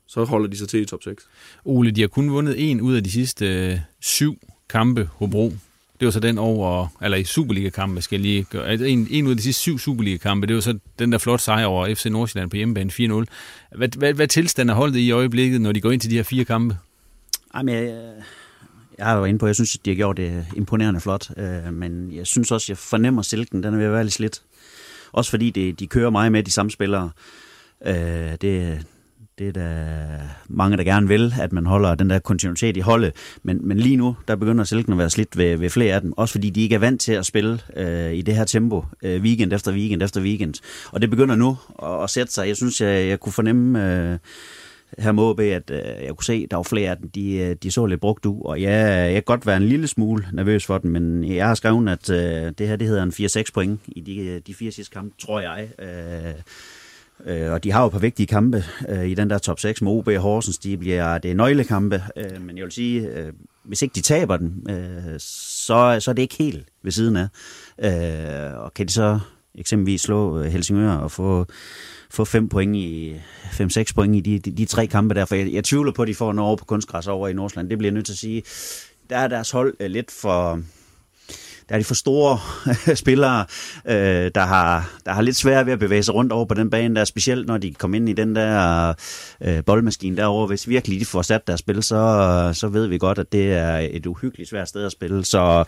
[0.07, 1.27] så holder de sig til i top 6.
[1.65, 4.37] Ole, de har kun vundet en ud af de sidste øh, syv
[4.69, 5.53] kampe, Hobro.
[5.99, 8.67] Det var så den over, eller i Superliga-kampe, skal jeg lige gøre.
[8.67, 11.41] Altså en, en ud af de sidste syv Superliga-kampe, det var så den der flot
[11.41, 13.25] sejr over FC Nordsjælland på hjemmebane 4-0.
[13.77, 16.23] Hvad, hvad, hvad tilstand er holdet i øjeblikket, når de går ind til de her
[16.23, 16.77] fire kampe?
[17.55, 18.13] Jamen, jeg,
[18.97, 21.73] jeg er jo inde på, jeg synes, at de har gjort det imponerende flot, øh,
[21.73, 24.41] men jeg synes også, jeg fornemmer silken, den er ved at være lidt slidt.
[25.13, 27.09] Også fordi det, de kører meget med de samme spillere.
[27.85, 27.95] Øh,
[28.41, 28.85] det,
[29.39, 33.13] det er der mange, der gerne vil, at man holder den der kontinuitet i holdet.
[33.43, 36.13] Men, men lige nu, der begynder Silken at være slidt ved, ved flere af dem.
[36.17, 39.21] Også fordi de ikke er vant til at spille øh, i det her tempo, øh,
[39.21, 40.53] weekend efter weekend efter weekend.
[40.91, 42.47] Og det begynder nu at, at sætte sig.
[42.47, 44.11] Jeg synes, jeg, jeg kunne fornemme...
[44.11, 44.17] Øh,
[44.99, 47.55] her må at øh, jeg kunne se, at der var flere af dem, de, øh,
[47.63, 50.65] de så lidt brugt ud, og ja, jeg kan godt være en lille smule nervøs
[50.65, 53.79] for den, men jeg har skrevet, at øh, det her det hedder en 4-6 point
[53.87, 55.67] i de, øh, de fire sidste kampe, tror jeg.
[55.79, 56.33] Øh,
[57.25, 59.91] øh, og de har jo på vigtige kampe øh, i den der top 6 med
[59.91, 63.81] OB og Horsens, de bliver, det er nøglekampe, øh, men jeg vil sige, øh, hvis
[63.81, 67.27] ikke de taber den, øh, så, så er det ikke helt ved siden af.
[67.83, 69.19] Øh, og kan de så
[69.55, 71.45] eksempelvis slå øh, Helsingør og få
[72.13, 73.15] få fem point i,
[73.51, 76.01] fem, seks point i de, de, de tre kampe der, for jeg, jeg tvivler på,
[76.01, 77.69] at de får noget over på kunstgræs over i Nordsjælland.
[77.69, 78.43] Det bliver jeg nødt til at sige.
[79.09, 80.61] Der er deres hold øh, lidt for,
[81.69, 82.39] der er de for store
[83.03, 83.45] spillere,
[83.85, 86.69] øh, der, har, der har lidt svært ved at bevæge sig rundt over på den
[86.69, 88.93] bane der, specielt når de kommer ind i den der
[89.41, 90.47] øh, boldmaskine derovre.
[90.47, 93.77] Hvis virkelig de får sat deres spil, så, så ved vi godt, at det er
[93.91, 95.25] et uhyggeligt svært sted at spille.
[95.25, 95.63] Så,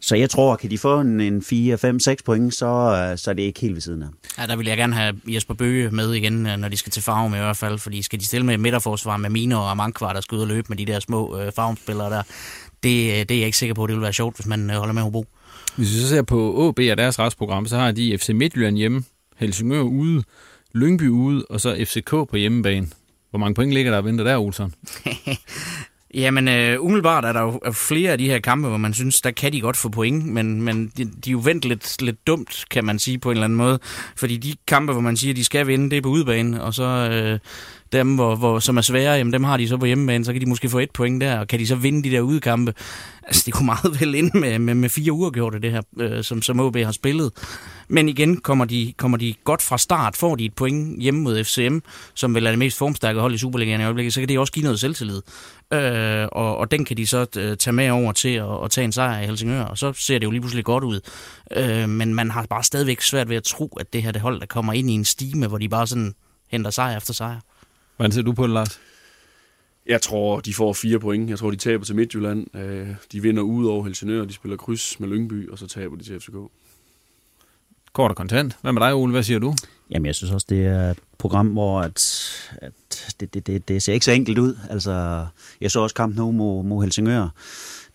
[0.00, 3.30] så jeg tror, kan de få en, en 4, 5, 6 point, så, øh, så
[3.30, 4.08] er det ikke helt ved siden af.
[4.38, 7.02] Ja, der vil jeg gerne have Jesper Bøge med igen, øh, når de skal til
[7.02, 10.12] farve med i hvert fald, fordi skal de stille med midterforsvar med Mine og Amankvar,
[10.12, 12.22] der skal ud og løbe med de der små øh, farvespillere der,
[12.82, 14.76] det, øh, det er jeg ikke sikker på, det vil være sjovt, hvis man øh,
[14.76, 15.26] holder med Hobro.
[15.76, 19.04] Hvis vi så ser på AB og deres retsprogram, så har de FC Midtjylland hjemme,
[19.36, 20.22] Helsingør ude,
[20.74, 22.88] Lyngby ude, og så FCK på hjemmebane.
[23.30, 24.74] Hvor mange point ligger der og venter der, Olsen?
[26.14, 29.30] Jamen, øh, umiddelbart er der jo flere af de her kampe, hvor man synes, der
[29.30, 32.64] kan de godt få point, men, men de, de er jo vendt lidt, lidt dumt,
[32.70, 33.78] kan man sige på en eller anden måde.
[34.16, 36.84] Fordi de kampe, hvor man siger, de skal vinde, det er på udebane, og så
[36.84, 37.38] øh,
[37.92, 40.40] dem, hvor, hvor, som er svære, jamen dem har de så på hjemmebane, så kan
[40.40, 42.74] de måske få et point der, og kan de så vinde de der udkampe.
[43.22, 46.24] Altså, det kunne meget vel ind med, med, med fire uger gjort det her, øh,
[46.24, 47.32] som, som OB har spillet.
[47.88, 51.44] Men igen, kommer de, kommer de godt fra start, får de et point hjemme mod
[51.44, 51.78] FCM,
[52.14, 54.52] som vel er det mest formstærke hold i Superligaen i øjeblikket, så kan det også
[54.52, 55.22] give noget selvtillid.
[55.72, 58.84] Øh, og, og den kan de så øh, tage med over til at, at tage
[58.84, 61.00] en sejr i Helsingør, og så ser det jo lige pludselig godt ud.
[61.56, 64.40] Øh, men man har bare stadigvæk svært ved at tro, at det her det hold,
[64.40, 66.14] der kommer ind i en stime, hvor de bare sådan
[66.50, 67.40] henter sejr efter sejr.
[67.98, 68.80] Hvordan ser du på det, Lars?
[69.86, 71.30] Jeg tror, de får fire point.
[71.30, 72.56] Jeg tror, de taber til Midtjylland.
[72.56, 76.04] Øh, de vinder ud over Helsingør, de spiller kryds med Lyngby, og så taber de
[76.04, 76.34] til FCK.
[77.92, 78.56] Kort og kontant.
[78.62, 79.12] Hvad med dig, Ole?
[79.12, 79.54] Hvad siger du?
[79.90, 82.24] Jamen, jeg synes også, det er et program, hvor at,
[82.62, 82.72] at
[83.20, 84.58] det, det, det, det ser ikke så enkelt ud.
[84.70, 85.26] Altså,
[85.60, 87.28] jeg så også kampen nu mod, mod Helsingør.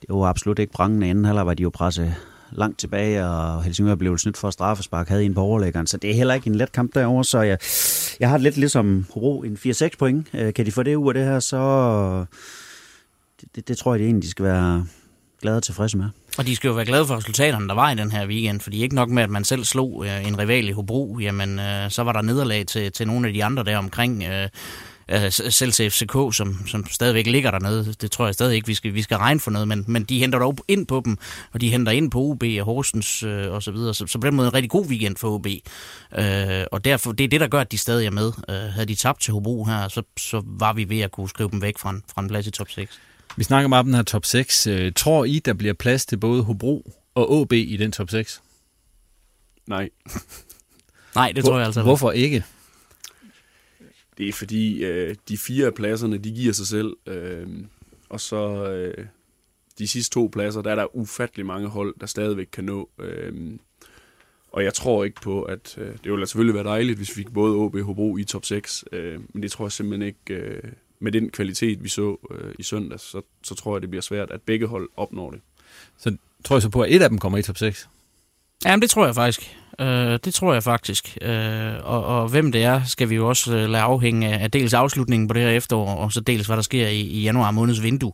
[0.01, 1.09] Det var absolut ikke prangende.
[1.09, 2.15] Inden halvleg var de jo presset
[2.57, 6.13] langt tilbage, og Helsingør blev snydt for straffespark, havde en på overlæggeren, så det er
[6.13, 7.57] heller ikke en let kamp derovre, så jeg,
[8.19, 10.27] jeg har lidt ligesom Hobro, en 4-6 point.
[10.33, 12.25] Øh, kan de få det ud af det her, så
[13.41, 14.85] det, det, det tror jeg, det egentlig, de skal være
[15.41, 16.05] glade og tilfredse med.
[16.37, 18.83] Og de skal jo være glade for resultaterne, der var i den her weekend, fordi
[18.83, 22.03] ikke nok med, at man selv slog øh, en rival i Hobro, jamen øh, så
[22.03, 24.23] var der nederlag til, til nogle af de andre der omkring.
[24.23, 24.49] Øh,
[25.29, 27.93] selv til FCK, som, som stadigvæk ligger dernede.
[28.01, 30.19] Det tror jeg stadig ikke, vi skal, vi skal regne for noget, men, men de
[30.19, 31.17] henter dog ind på dem,
[31.53, 33.93] og de henter ind på OB og Horsens øh, og så videre.
[33.93, 35.47] Så, så på den måde en rigtig god weekend for OB.
[36.17, 38.31] Øh, og derfor, det er det, der gør, at de stadig er med.
[38.49, 41.49] Øh, havde de tabt til Hobro her, så, så var vi ved at kunne skrive
[41.51, 42.99] dem væk fra en, fra en plads i top 6.
[43.37, 44.67] Vi snakker meget om den her top 6.
[44.67, 48.41] Øh, tror I, der bliver plads til både Hobro og OB i den top 6?
[49.67, 49.89] Nej.
[51.15, 52.43] Nej, det tror jeg altså Hvorfor ikke?
[54.17, 56.97] Det er fordi, øh, de fire af pladserne, de giver sig selv.
[57.07, 57.47] Øh,
[58.09, 59.05] og så øh,
[59.79, 62.89] de sidste to pladser, der er der ufattelig mange hold, der stadigvæk kan nå.
[62.99, 63.57] Øh,
[64.51, 67.33] og jeg tror ikke på, at øh, det ville selvfølgelig være dejligt, hvis vi fik
[67.33, 68.85] både OB og Hobro i top 6.
[68.91, 72.63] Øh, men det tror jeg simpelthen ikke, øh, med den kvalitet, vi så øh, i
[72.63, 75.41] søndags, så, så tror jeg, det bliver svært, at begge hold opnår det.
[75.97, 77.89] Så tror jeg så på, at et af dem kommer i top 6?
[78.65, 79.57] Jamen, det tror jeg faktisk.
[79.79, 81.17] Øh, det tror jeg faktisk.
[81.21, 84.73] Øh, og, og hvem det er, skal vi jo også øh, lade afhænge af dels
[84.73, 87.83] afslutningen på det her efterår, og så dels hvad der sker i, i januar måneds
[87.83, 88.11] vindue.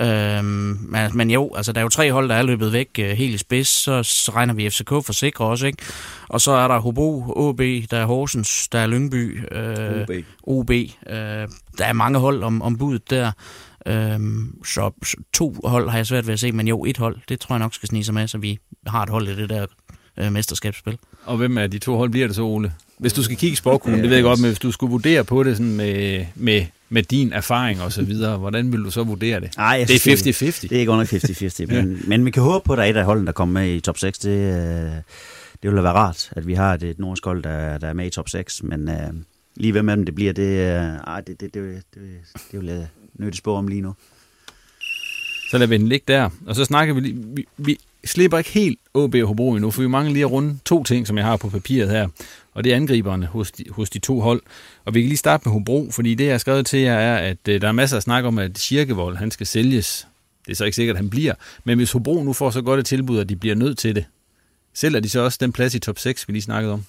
[0.00, 3.10] Øh, men, men jo, altså der er jo tre hold, der er løbet væk øh,
[3.10, 5.82] helt i spids, så, så regner vi FCK for sikre også, ikke?
[6.28, 10.10] Og så er der Hobro, OB, der er Horsens, der er Lyngby, øh, OB.
[10.42, 11.48] OB øh,
[11.78, 13.32] der er mange hold om, om budet der.
[13.88, 14.90] Øhm, så
[15.32, 17.58] to hold har jeg svært ved at se, men jo, et hold, det tror jeg
[17.58, 19.66] nok skal snige sig med, så vi har et hold i det der
[20.18, 20.98] øh, mesterskabsspil.
[21.24, 22.72] Og hvem af de to hold bliver det så, Ole?
[22.98, 25.42] Hvis du skal kigge sporkuglen, det ved jeg godt, men hvis du skulle vurdere på
[25.42, 29.40] det sådan med, med, med din erfaring og så videre, hvordan vil du så vurdere
[29.40, 29.50] det?
[29.58, 30.68] Ej, det er 50-50.
[30.68, 32.06] Det er godt nok 50-50, men, ja.
[32.08, 33.80] men vi kan håbe på, at der er et af holdene, der kommer med i
[33.80, 34.18] top 6.
[34.18, 34.90] Det, øh,
[35.62, 38.06] det vil være rart, at vi har et, et nordisk hold, der, der er med
[38.06, 38.96] i top 6, men øh,
[39.56, 42.02] lige hvem af dem det bliver, det, øh, det, det, det, det, det,
[42.52, 42.86] det vil jeg
[43.18, 43.94] nødt spå om lige nu.
[45.50, 48.50] Så lader vi den ligge der, og så snakker vi lige, vi, vi slipper ikke
[48.50, 51.26] helt OB og Hobro endnu, for vi mangler lige at runde to ting, som jeg
[51.26, 52.08] har på papiret her,
[52.54, 54.42] og det er angriberne hos de, hos de to hold.
[54.84, 57.16] Og vi kan lige starte med Hobro, fordi det, jeg har skrevet til jer, er,
[57.16, 60.06] at øh, der er masser af snak om, at Kirkevold, han skal sælges.
[60.46, 61.34] Det er så ikke sikkert, at han bliver.
[61.64, 64.04] Men hvis Hobro nu får så godt et tilbud, at de bliver nødt til det,
[64.74, 66.84] sælger de så også den plads i top 6, vi lige snakkede om?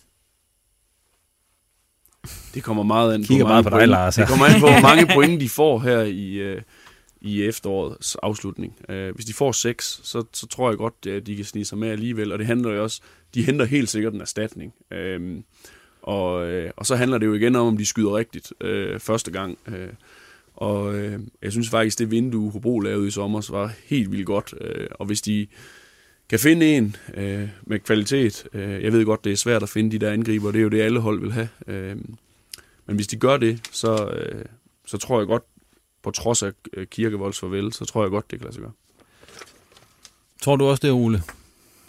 [2.54, 4.16] Det kommer meget an på, meget på dig, Lars.
[4.16, 6.62] Det kommer an på, hvor mange point de får her i, øh,
[7.22, 8.76] i efterårets afslutning.
[8.90, 11.78] Øh, hvis de får seks, så, så tror jeg godt, at de kan snige sig
[11.78, 13.02] med alligevel, og det handler jo også,
[13.36, 14.74] de henter helt sikkert en erstatning.
[14.92, 15.42] Øh,
[16.02, 19.32] og, øh, og så handler det jo igen om, om de skyder rigtigt øh, første
[19.32, 19.58] gang.
[19.68, 19.90] Øh,
[20.56, 24.54] og øh, jeg synes faktisk, det vindue, Hobro lavede i sommer, var helt vildt godt.
[24.62, 25.48] Øh, og hvis de
[26.30, 29.92] kan finde en øh, med kvalitet, øh, jeg ved godt, det er svært at finde
[29.92, 31.50] de der angriber, det er jo det, alle hold vil have.
[31.68, 31.96] Øh,
[32.90, 34.46] men hvis de gør det, så, øh,
[34.86, 35.44] så tror jeg godt,
[36.04, 38.72] på trods af øh, Kirkevolds farvel, så tror jeg godt, det kan lade sig gøre.
[40.42, 41.24] Tror du også det, Ole?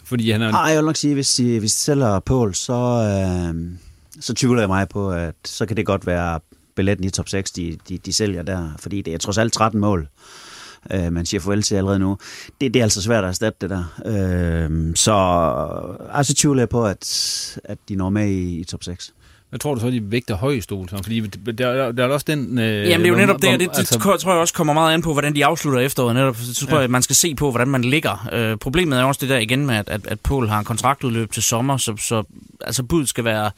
[0.03, 0.51] Fordi han er...
[0.51, 3.71] Nej, jeg vil nok sige, hvis de, hvis de sælger Paul, så, øh,
[4.19, 6.39] så tvivler jeg mig på, at så kan det godt være
[6.75, 8.69] billetten i top 6, de, de, de sælger der.
[8.79, 10.07] Fordi det er trods alt 13 mål,
[10.91, 12.17] øh, man siger farvel til allerede nu.
[12.61, 13.83] Det, det er altså svært at erstatte det der.
[14.05, 15.13] Øh, så
[16.11, 19.13] altså tvivler jeg på, at, at de når med i, i top 6.
[19.51, 20.87] Hvad tror du så, de vægter højst, Ole?
[20.89, 22.59] Fordi der, der er også den...
[22.59, 24.93] Øh, Jamen, det er jo netop det, det, det altså, tror jeg også kommer meget
[24.93, 26.15] an på, hvordan de afslutter efteråret.
[26.15, 26.75] Netop, så tror ja.
[26.75, 28.29] jeg, at man skal se på, hvordan man ligger.
[28.31, 31.31] Øh, problemet er også det der igen med, at, at, at Poul har en kontraktudløb
[31.31, 32.23] til sommer, så, så
[32.61, 33.51] altså, budet skal være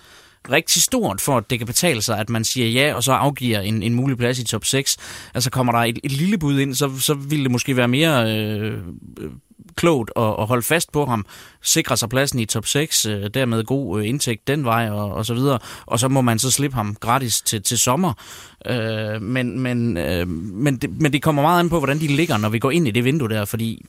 [0.51, 3.59] rigtig stort, for at det kan betale sig, at man siger ja, og så afgiver
[3.59, 4.97] en, en mulig plads i top 6.
[5.33, 8.37] Altså kommer der et, et lille bud ind, så, så ville det måske være mere
[8.37, 8.73] øh,
[9.19, 9.31] øh,
[9.75, 11.25] klogt at, at holde fast på ham,
[11.61, 15.25] sikre sig pladsen i top 6, øh, dermed god øh, indtægt den vej og, og
[15.25, 18.13] så videre, og så må man så slippe ham gratis til, til sommer.
[18.65, 22.37] Øh, men, men, øh, men, det, men det kommer meget an på, hvordan de ligger,
[22.37, 23.85] når vi går ind i det vindue der, fordi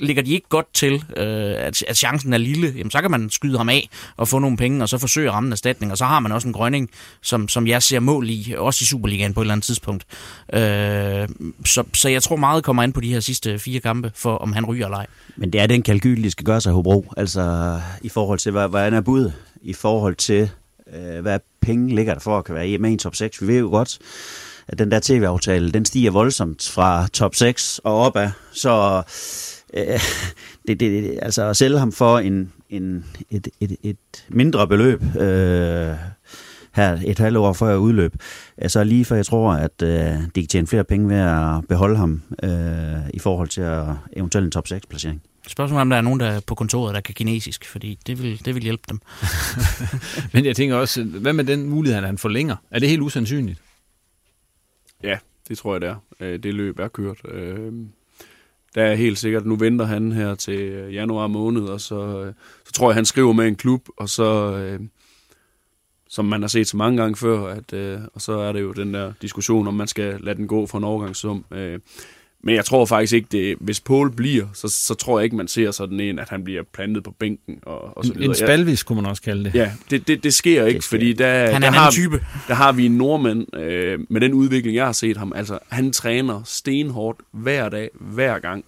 [0.00, 3.30] ligger de ikke godt til, øh, at, at chancen er lille, jamen, så kan man
[3.30, 5.92] skyde ham af og få nogle penge, og så forsøge at ramme en erstatning.
[5.92, 6.90] Og så har man også en grønning,
[7.22, 10.06] som, som jeg ser mål i, også i Superligaen på et eller andet tidspunkt.
[10.52, 11.28] Øh,
[11.66, 14.52] så, så jeg tror meget kommer an på de her sidste fire kampe, for om
[14.52, 15.06] han ryger eller ej.
[15.36, 17.12] Men det er den kalkyl, de skal gøre sig, Hobro.
[17.16, 19.32] Altså i forhold til, hvad, hvad er bud?
[19.62, 20.50] I forhold til,
[20.94, 23.42] øh, hvad penge ligger der for at kan være med i en top 6?
[23.42, 23.98] Vi ved jo godt,
[24.68, 28.30] at den der tv-aftale, den stiger voldsomt fra top 6 og opad.
[28.52, 29.02] Så
[29.76, 30.00] øh,
[30.68, 35.94] det, det, altså at sælge ham for en, en, et, et, et mindre beløb, øh,
[36.72, 38.14] her et halvt år før udløb.
[38.66, 39.88] Så lige før jeg tror, at øh,
[40.34, 44.44] de kan tjene flere penge ved at beholde ham øh, i forhold til at eventuelt
[44.44, 45.22] en top 6 placering.
[45.48, 48.44] Spørgsmålet om der er nogen der er på kontoret, der kan kinesisk, fordi det vil,
[48.44, 49.00] det vil hjælpe dem.
[50.34, 52.56] Men jeg tænker også, hvad med den mulighed, at han forlænger?
[52.70, 53.62] Er det helt usandsynligt?
[55.02, 55.96] Ja, det tror jeg, det er.
[56.20, 57.20] Øh, det løb er kørt.
[58.74, 62.32] Der er helt sikkert, nu venter han her til øh, januar måned, og så, øh,
[62.64, 64.80] så tror jeg, han skriver med en klub, og så, øh,
[66.08, 68.72] som man har set så mange gange før, at, øh, og så er det jo
[68.72, 71.44] den der diskussion, om man skal lade den gå for en overgangssum.
[72.42, 75.48] Men jeg tror faktisk ikke, det, hvis Paul bliver, så, så tror jeg ikke, man
[75.48, 77.58] ser sådan en, at han bliver plantet på bænken.
[77.62, 78.28] Og, og så videre.
[78.28, 79.54] En spalvis, kunne man også kalde det.
[79.54, 80.96] Ja, det, det, det sker ikke, det sker.
[80.96, 82.24] fordi der, han er der, har, type.
[82.48, 85.32] der har vi en nordmand øh, med den udvikling, jeg har set ham.
[85.36, 88.64] Altså, han træner stenhårdt hver dag, hver gang.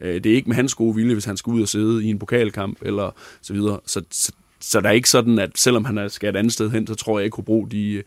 [0.00, 2.10] Øh, det er ikke med hans gode vilje, hvis han skal ud og sidde i
[2.10, 3.80] en pokalkamp, eller så videre.
[3.86, 6.86] Så, så, så der er ikke sådan, at selvom han skal et andet sted hen,
[6.86, 8.02] så tror jeg ikke, Hobro de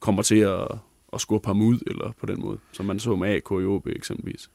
[0.00, 0.68] kommer til at,
[1.12, 3.86] at skubbe ham ud, eller på den måde, som man så med AK i OB
[3.86, 4.50] eksempelvis.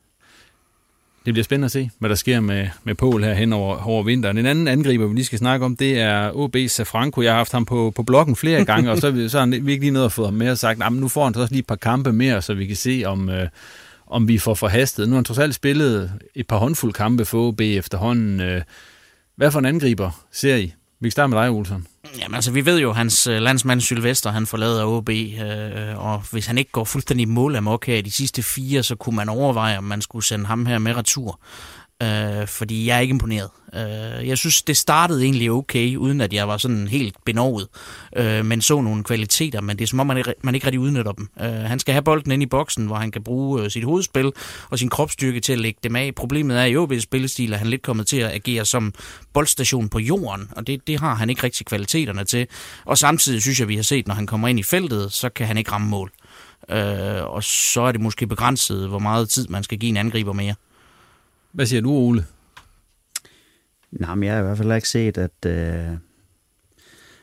[1.26, 4.04] Det bliver spændende at se, hvad der sker med, med Pol her hen over, over
[4.04, 4.38] vinteren.
[4.38, 7.22] En anden angriber, vi lige skal snakke om, det er OB Safranco.
[7.22, 9.84] Jeg har haft ham på, på bloggen flere gange, og så, så har vi ikke
[9.84, 11.60] lige noget at få ham med og sagt, at nu får han så også lige
[11.60, 13.48] et par kampe mere, så vi kan se, om, øh,
[14.08, 15.08] om vi får forhastet.
[15.08, 18.40] Nu har han trods alt spillet et par håndfulde kampe for OB efterhånden.
[18.40, 18.62] Øh,
[19.36, 20.74] hvad for en angriber ser I?
[21.02, 21.88] Vi kan starte med dig, Olsen.
[22.20, 26.06] Jamen altså, vi ved jo, at hans øh, landsmand Sylvester, han forlader OB, øh, øh,
[26.06, 29.16] og hvis han ikke går fuldstændig mål af her i de sidste fire, så kunne
[29.16, 31.40] man overveje, om man skulle sende ham her med retur
[32.02, 33.50] øh, fordi jeg er ikke imponeret.
[33.74, 37.68] Øh, jeg synes, det startede egentlig okay, uden at jeg var sådan helt benovet,
[38.16, 40.80] øh, men så nogle kvaliteter, men det er som om, man ikke, man ikke rigtig
[40.80, 41.30] udnytter dem.
[41.42, 44.32] Øh, han skal have bolden ind i boksen, hvor han kan bruge øh, sit hovedspil
[44.70, 46.16] og sin kropsstyrke til at lægge dem af.
[46.16, 48.94] Problemet er, at i OB's spillestil er han lidt kommet til at agere som
[49.34, 52.48] boldstation på jorden, og det, det har han ikke rigtig kvaliteterne til.
[52.86, 55.48] Og samtidig synes jeg, vi har set, når han kommer ind i feltet, så kan
[55.48, 56.12] han ikke ramme mål.
[56.70, 60.34] Øh, og så er det måske begrænset, hvor meget tid man skal give en angriber
[60.34, 60.56] mere.
[61.52, 62.26] Hvad siger du, Ole?
[63.92, 65.98] Nej, men jeg har i hvert fald ikke set, at, øh,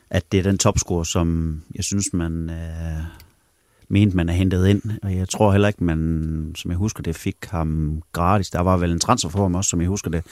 [0.09, 3.03] at det er den topscore, som jeg synes, man øh,
[3.87, 4.81] mente, man er hentet ind.
[5.03, 8.49] Og jeg tror heller ikke, man, som jeg husker det, fik ham gratis.
[8.49, 10.23] Der var vel en transfer for ham også, som jeg husker det.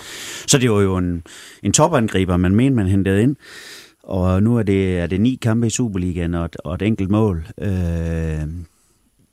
[0.47, 1.23] Så det var jo en,
[1.63, 3.35] en topangriber, man mente, man hentede ind.
[4.03, 7.47] Og nu er det, er det ni kampe i Superligaen og, og et enkelt mål.
[7.61, 8.47] Øh,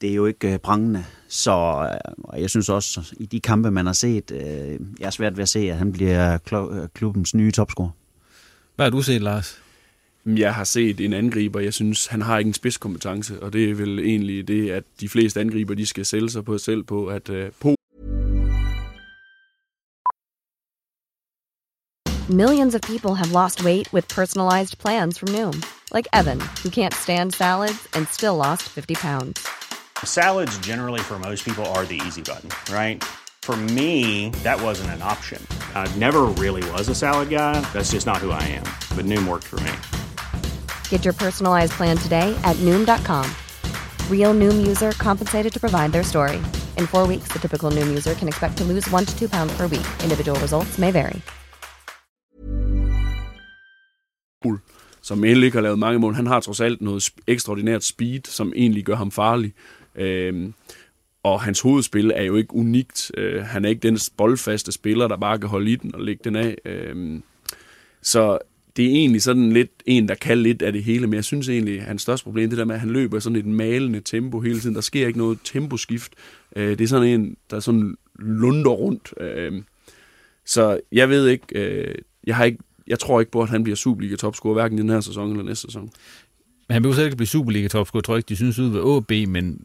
[0.05, 1.05] det er jo ikke øh, prangende.
[1.29, 1.89] Så
[2.35, 4.41] øh, jeg synes også, i de kampe, man har set, øh,
[5.01, 6.39] jeg er svært ved at se, at han bliver
[6.95, 7.91] klubbens nye topscorer.
[8.77, 9.61] Hvad har du set, Lars?
[10.27, 13.75] Jeg har set en angriber, jeg synes, han har ikke en spidskompetence, og det er
[13.75, 17.29] vel egentlig det, at de fleste angriber, de skal sælge sig på selv på, at
[17.29, 17.75] uh, på
[22.29, 25.63] Millions of people have lost weight with personalized plans from Noom,
[25.93, 29.65] like Evan, who can't stand salads and still lost 50 pounds.
[30.07, 33.05] Salads, generally, for most people, are the easy button, right?
[33.43, 35.47] For me, that wasn't an option.
[35.75, 37.61] I never really was a salad guy.
[37.75, 38.65] That's just not who I am.
[38.97, 39.73] But Noom worked for me.
[40.89, 43.31] Get your personalized plan today at Noom.com.
[44.11, 46.39] Real Noom user compensated to provide their story.
[46.79, 49.55] In four weeks, the typical Noom user can expect to lose one to two pounds
[49.59, 49.87] per week.
[50.03, 51.21] Individual results may vary.
[55.03, 56.15] Som egentlig ikke har lavet mange mål.
[56.15, 59.53] Han har trods alt noget ekstraordinært speed, som egentlig gør ham farlig.
[59.97, 60.53] Øh,
[61.23, 63.11] og hans hovedspil er jo ikke unikt.
[63.17, 66.21] Øh, han er ikke den boldfaste spiller, der bare kan holde i den og lægge
[66.25, 66.57] den af.
[66.65, 67.21] Øh,
[68.03, 68.39] så
[68.77, 71.49] det er egentlig sådan lidt en, der kan lidt af det hele, men jeg synes
[71.49, 74.41] egentlig, at hans største problem det der med, at han løber sådan et malende tempo
[74.41, 74.75] hele tiden.
[74.75, 76.13] Der sker ikke noget temposkift.
[76.57, 79.15] Øh, det er sådan en, der sådan lunder rundt.
[79.21, 79.63] Øh,
[80.47, 81.95] så jeg ved ikke, øh,
[82.27, 85.01] jeg har ikke jeg tror ikke på, at han bliver Superliga-topscorer, hverken i den her
[85.01, 85.91] sæson eller næste sæson.
[86.69, 89.29] Men han vil jo ikke blive Superliga-topscorer, tror jeg ikke, de synes ud ved AB,
[89.29, 89.59] men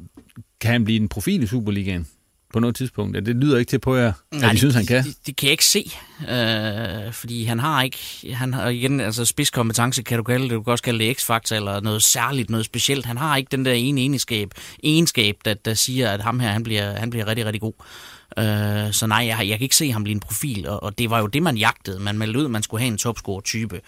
[0.61, 2.07] kan han blive en profil i Superligaen?
[2.53, 3.15] på noget tidspunkt?
[3.15, 5.03] Ja, det lyder ikke til på jer, at Nej, de synes, han kan.
[5.03, 7.97] Det, det kan jeg ikke se, øh, fordi han har ikke,
[8.33, 11.55] han har igen, altså spidskompetence kan du kalde det, du kan også kalde det x-faktor
[11.55, 13.05] eller noget særligt, noget specielt.
[13.05, 14.49] Han har ikke den der ene egenskab,
[14.83, 17.73] egenskab der, der siger, at ham her, han bliver, han bliver rigtig, rigtig god.
[18.37, 21.09] Øh, så nej, jeg, jeg kan ikke se ham blive en profil, og, og det
[21.09, 21.99] var jo det, man jagtede.
[21.99, 23.81] Man meldte ud, at man skulle have en topscore-type,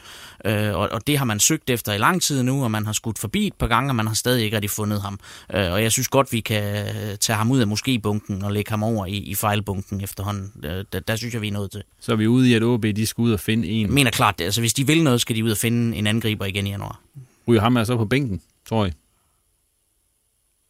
[0.46, 2.94] øh, og, og det har man søgt efter i lang tid nu, og man har
[2.94, 5.20] skudt forbi et par gange, og man har stadig ikke rigtig fundet ham.
[5.54, 6.86] Øh, og jeg synes godt, vi kan
[7.18, 10.52] tage ham ud af måske-bunken og lægge ham over i, i fejlbunken efterhånden.
[10.64, 11.84] Øh, der, der synes jeg, vi er nået til.
[12.00, 13.86] Så vi ude i, at OB de skal ud og finde en?
[13.86, 14.46] Jeg mener klart det.
[14.46, 17.02] Altså, hvis de vil noget, skal de ud og finde en angriber igen i januar.
[17.48, 18.94] Ryger ham altså på bænken, tror jeg?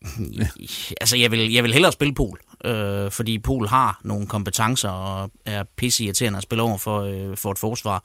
[1.01, 2.39] altså, jeg vil, jeg vil hellere spille Pol.
[2.65, 7.37] øh, fordi Pol har nogle kompetencer og er pisse irriterende at spille over for, øh,
[7.37, 8.03] for et forsvar.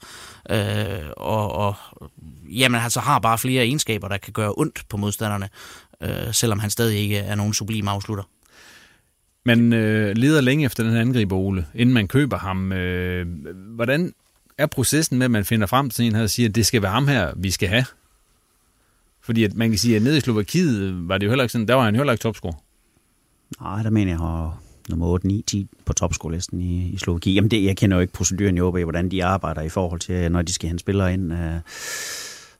[0.49, 1.75] Øh, og, og
[2.49, 5.49] jamen, altså har bare flere egenskaber, der kan gøre ondt på modstanderne,
[6.01, 8.23] øh, selvom han stadig ikke er nogen sublim afslutter.
[9.47, 12.71] Man øh, leder længe efter den angriber, Ole, inden man køber ham.
[12.71, 13.27] Øh,
[13.75, 14.13] hvordan
[14.57, 16.81] er processen med, at man finder frem til en her og siger, at det skal
[16.81, 17.85] være ham her, vi skal have?
[19.21, 21.51] Fordi at man kan sige, at nede i Slovakiet øh, var det jo heller ikke
[21.51, 22.53] sådan, der var han heller ikke topscorer.
[23.61, 27.35] Nej, der mener jeg har nummer 8, 9, 10 på topskolisten i, i Slovakiet.
[27.35, 30.31] Jamen det, jeg kender jo ikke proceduren i OB, hvordan de arbejder i forhold til,
[30.31, 31.33] når de skal hente spillere ind.
[31.33, 31.59] Øh,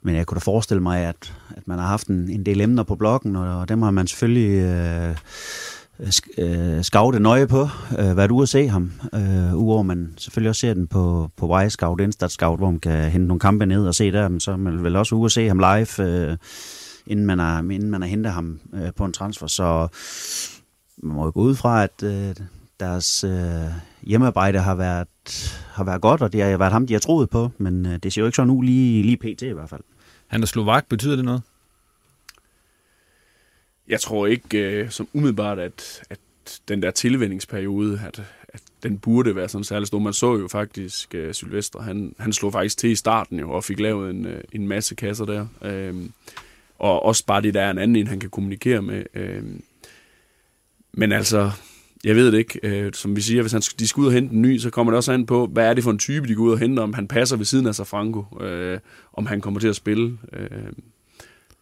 [0.02, 2.84] men jeg kunne da forestille mig, at, at man har haft en, en del emner
[2.84, 5.16] på bloggen, og dem har man selvfølgelig øh,
[6.00, 6.84] øh,
[7.14, 7.68] øh nøje på,
[8.00, 8.92] øh, været ude at se ham.
[9.14, 13.12] Øh, uover man selvfølgelig også ser den på, på Y-Scout, Instat Scout, hvor man kan
[13.12, 15.32] hente nogle kampe ned og se der, men så er man vel også ude at
[15.32, 16.38] se ham live, øh,
[17.08, 19.48] inden man har, inden man har hentet ham øh, på en transfer.
[19.48, 19.88] Så
[20.98, 22.36] man må jo gå ud fra, at øh,
[22.80, 23.72] deres øh,
[24.04, 25.08] hjemmearbejde har været,
[25.74, 28.14] har været godt, og det har været ham, de har troet på, men øh, det
[28.14, 29.42] ser jo ikke sådan ud lige, lige pt.
[29.42, 29.82] i hvert fald.
[30.28, 31.42] Han er slovak, betyder det noget?
[33.88, 36.20] Jeg tror ikke øh, som umiddelbart, at, at
[36.68, 40.00] den der tilvændingsperiode, at, at den burde være sådan særlig stor.
[40.00, 43.64] Man så jo faktisk øh, Sylvester, han, han slog faktisk til i starten jo, og
[43.64, 45.48] fik lavet en, øh, en masse kasser der.
[45.62, 45.96] Øh,
[46.80, 49.04] og også bare det, der er en anden en, han kan kommunikere med.
[49.14, 49.44] Øh,
[50.94, 51.52] men altså,
[52.04, 52.60] jeg ved det ikke.
[52.64, 54.92] Øh, som vi siger, hvis han, de skal ud og hente en ny, så kommer
[54.92, 56.84] det også an på, hvad er det for en type, de går ud og henter,
[56.84, 58.80] om han passer ved siden af sig Franco, øh,
[59.14, 60.18] om han kommer til at spille.
[60.34, 60.50] Øh,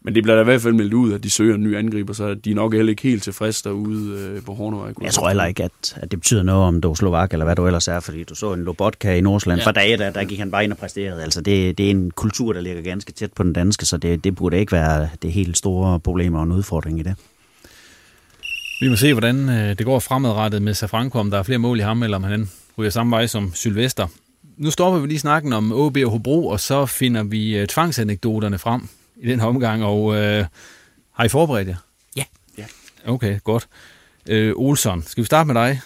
[0.05, 2.13] men det bliver da i hvert fald meldt ud, at de søger en ny angriber,
[2.13, 4.93] så de er nok heller ikke helt tilfredse derude øh, på Hornevej.
[5.01, 7.55] Jeg tror heller ikke, at, at det betyder noget, om du er slovak eller hvad
[7.55, 9.59] du ellers er, fordi du så en Lobotka i Nordsjælland.
[9.59, 9.67] Ja.
[9.67, 11.23] For dage, der, der gik han bare ind og præsterede.
[11.23, 14.23] Altså, det, det er en kultur, der ligger ganske tæt på den danske, så det,
[14.23, 17.15] det burde ikke være det helt store problem og en udfordring i det.
[18.81, 21.79] Vi må se, hvordan øh, det går fremadrettet med Safranco, om der er flere mål
[21.79, 24.07] i ham, eller om han ryger samme vej som Sylvester.
[24.57, 28.57] Nu stopper vi lige snakken om OB og Hobro, og så finder vi øh, tvangsanekdoterne
[28.57, 28.87] frem
[29.17, 30.45] i den her omgang, og øh,
[31.11, 31.75] har I forberedt jer?
[32.15, 32.23] Ja.
[32.57, 32.65] ja.
[33.05, 33.67] Okay, godt.
[34.29, 35.81] Øh, Olsson, skal vi starte med dig?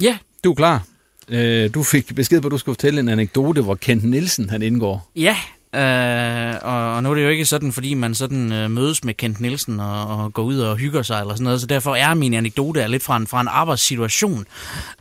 [0.00, 0.18] Ja.
[0.44, 0.86] Du er klar.
[1.28, 4.62] Øh, du fik besked på, at du skulle fortælle en anekdote, hvor Kent Nielsen han
[4.62, 5.10] indgår.
[5.16, 5.36] Ja,
[5.76, 9.14] Øh, og, og nu er det jo ikke sådan, fordi man sådan øh, mødes med
[9.14, 12.14] Kent Nielsen og, og går ud og hygger sig eller sådan noget, så derfor er
[12.14, 14.46] min anekdote er lidt fra en, fra en arbejdssituation.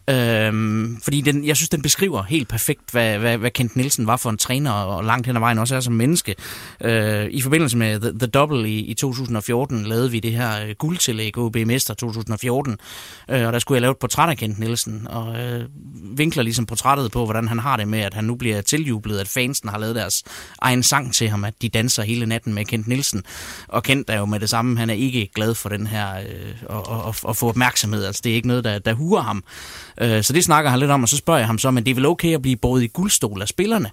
[0.10, 0.54] Øh,
[1.04, 4.30] fordi den, jeg synes, den beskriver helt perfekt, hvad, hvad, hvad Kent Nielsen var for
[4.30, 6.36] en træner, og langt hen ad vejen også er som menneske.
[6.82, 10.76] Øh, I forbindelse med The, The Double i, i 2014 lavede vi det her øh,
[10.78, 12.78] guldtillæg, OB Mester 2014,
[13.30, 15.64] øh, og der skulle jeg lave et portræt af Kent Nielsen, og øh,
[16.18, 19.28] vinkler ligesom portrættet på, hvordan han har det med, at han nu bliver tiljublet, at
[19.28, 20.24] fansen har lavet deres
[20.66, 23.24] egen sang til ham, at de danser hele natten med Kent Nielsen.
[23.68, 26.78] Og Kent er jo med det samme, han er ikke glad for den her, øh,
[26.78, 28.06] at, at, at få opmærksomhed.
[28.06, 29.44] Altså det er ikke noget, der, der huer ham.
[30.02, 31.92] Øh, så det snakker han lidt om, og så spørger jeg ham så, men det
[31.92, 33.92] er vel okay at blive båret i guldstol af spillerne?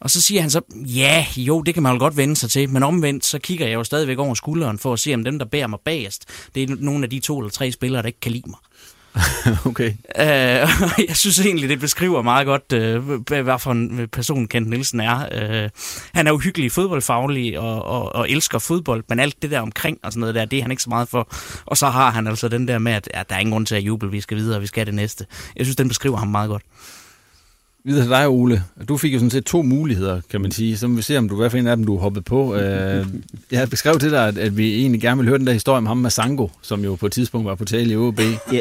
[0.00, 2.70] Og så siger han så, ja, jo, det kan man jo godt vende sig til,
[2.70, 5.46] men omvendt, så kigger jeg jo stadigvæk over skulderen for at se, om dem, der
[5.46, 8.32] bærer mig bagest, det er nogle af de to eller tre spillere, der ikke kan
[8.32, 8.58] lide mig.
[9.70, 9.92] okay.
[10.18, 10.68] Øh,
[11.08, 13.10] jeg synes egentlig, det beskriver meget godt, øh,
[13.42, 15.28] hvad for en person Kent Nielsen er.
[15.32, 15.70] Øh,
[16.14, 20.12] han er uhyggelig fodboldfaglig og, og, og elsker fodbold, men alt det der omkring og
[20.12, 21.28] sådan noget der, det er han ikke så meget for.
[21.66, 23.74] Og så har han altså den der med, at ja, der er ingen grund til
[23.74, 25.26] at juble, vi skal videre, vi skal det næste.
[25.56, 26.62] Jeg synes, den beskriver ham meget godt.
[27.84, 28.64] Videre til dig, Ole.
[28.88, 30.76] Du fik jo sådan set to muligheder, kan man sige.
[30.76, 32.54] Så må vi se, om du hvad for en af dem, du hoppet på.
[32.54, 33.06] Øh,
[33.50, 35.78] jeg har beskrevet til dig, at, at vi egentlig gerne vil høre den der historie
[35.78, 38.20] om ham med Sango, som jo på et tidspunkt var på tale i OB.
[38.52, 38.60] Ja,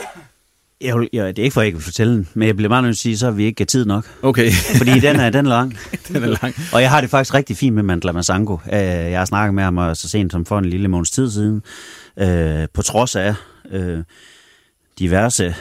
[0.82, 2.70] jeg, jeg, det er ikke for, at jeg ikke vil fortælle den, men jeg bliver
[2.70, 4.06] bare nødt til at sige, så har vi ikke tid nok.
[4.22, 4.52] Okay.
[4.52, 5.78] Fordi den er, den er lang.
[6.08, 6.56] den er lang.
[6.74, 8.58] Og jeg har det faktisk rigtig fint med Mandla Masango.
[8.74, 11.62] Øh, jeg har snakket med ham så sent som for en lille måneds tid siden.
[12.20, 13.34] Øh, på trods af
[13.72, 14.00] øh,
[15.00, 15.56] diverse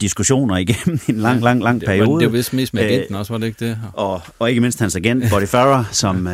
[0.00, 2.20] diskussioner igennem en lang, lang, lang periode.
[2.20, 3.78] Det var vist mest med agenten også, var det ikke det?
[3.92, 6.28] Og, og ikke mindst hans agent, Body Farrer, som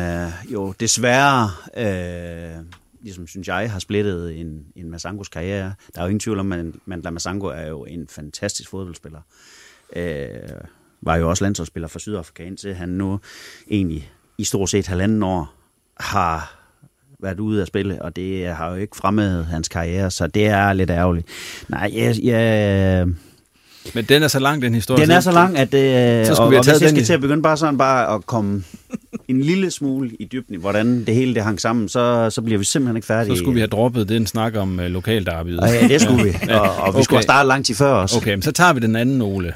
[0.53, 1.51] jo desværre...
[1.77, 2.63] Øh,
[3.01, 5.73] ligesom synes jeg, har splittet en, en Masangos karriere.
[5.95, 9.21] Der er jo ingen tvivl om, at Mandla Masango er jo en fantastisk fodboldspiller.
[9.95, 10.39] Øh,
[11.01, 13.19] var jo også landsholdsspiller for Sydafrika, indtil han nu
[13.69, 15.53] egentlig i stort set halvanden år
[15.99, 16.59] har
[17.19, 20.73] været ude at spille, og det har jo ikke fremmet hans karriere, så det er
[20.73, 21.27] lidt ærgerligt.
[21.69, 23.07] Nej, jeg, jeg,
[23.93, 25.03] men den er så lang, den historie.
[25.03, 26.89] Den er så lang, at det, så skulle og, vi have taget og hvis jeg
[26.89, 28.63] skal til at begynde bare sådan bare at komme
[29.27, 32.57] en lille smule i dybden i, hvordan det hele det hang sammen, så, så bliver
[32.57, 33.35] vi simpelthen ikke færdige.
[33.35, 35.59] Så skulle vi have droppet den snak om uh, lokaldarbyet.
[35.61, 37.01] Ja, det skulle vi, og, og vi okay.
[37.03, 38.17] skulle have startet langt til før også.
[38.17, 39.53] Okay, men så tager vi den anden, Ole.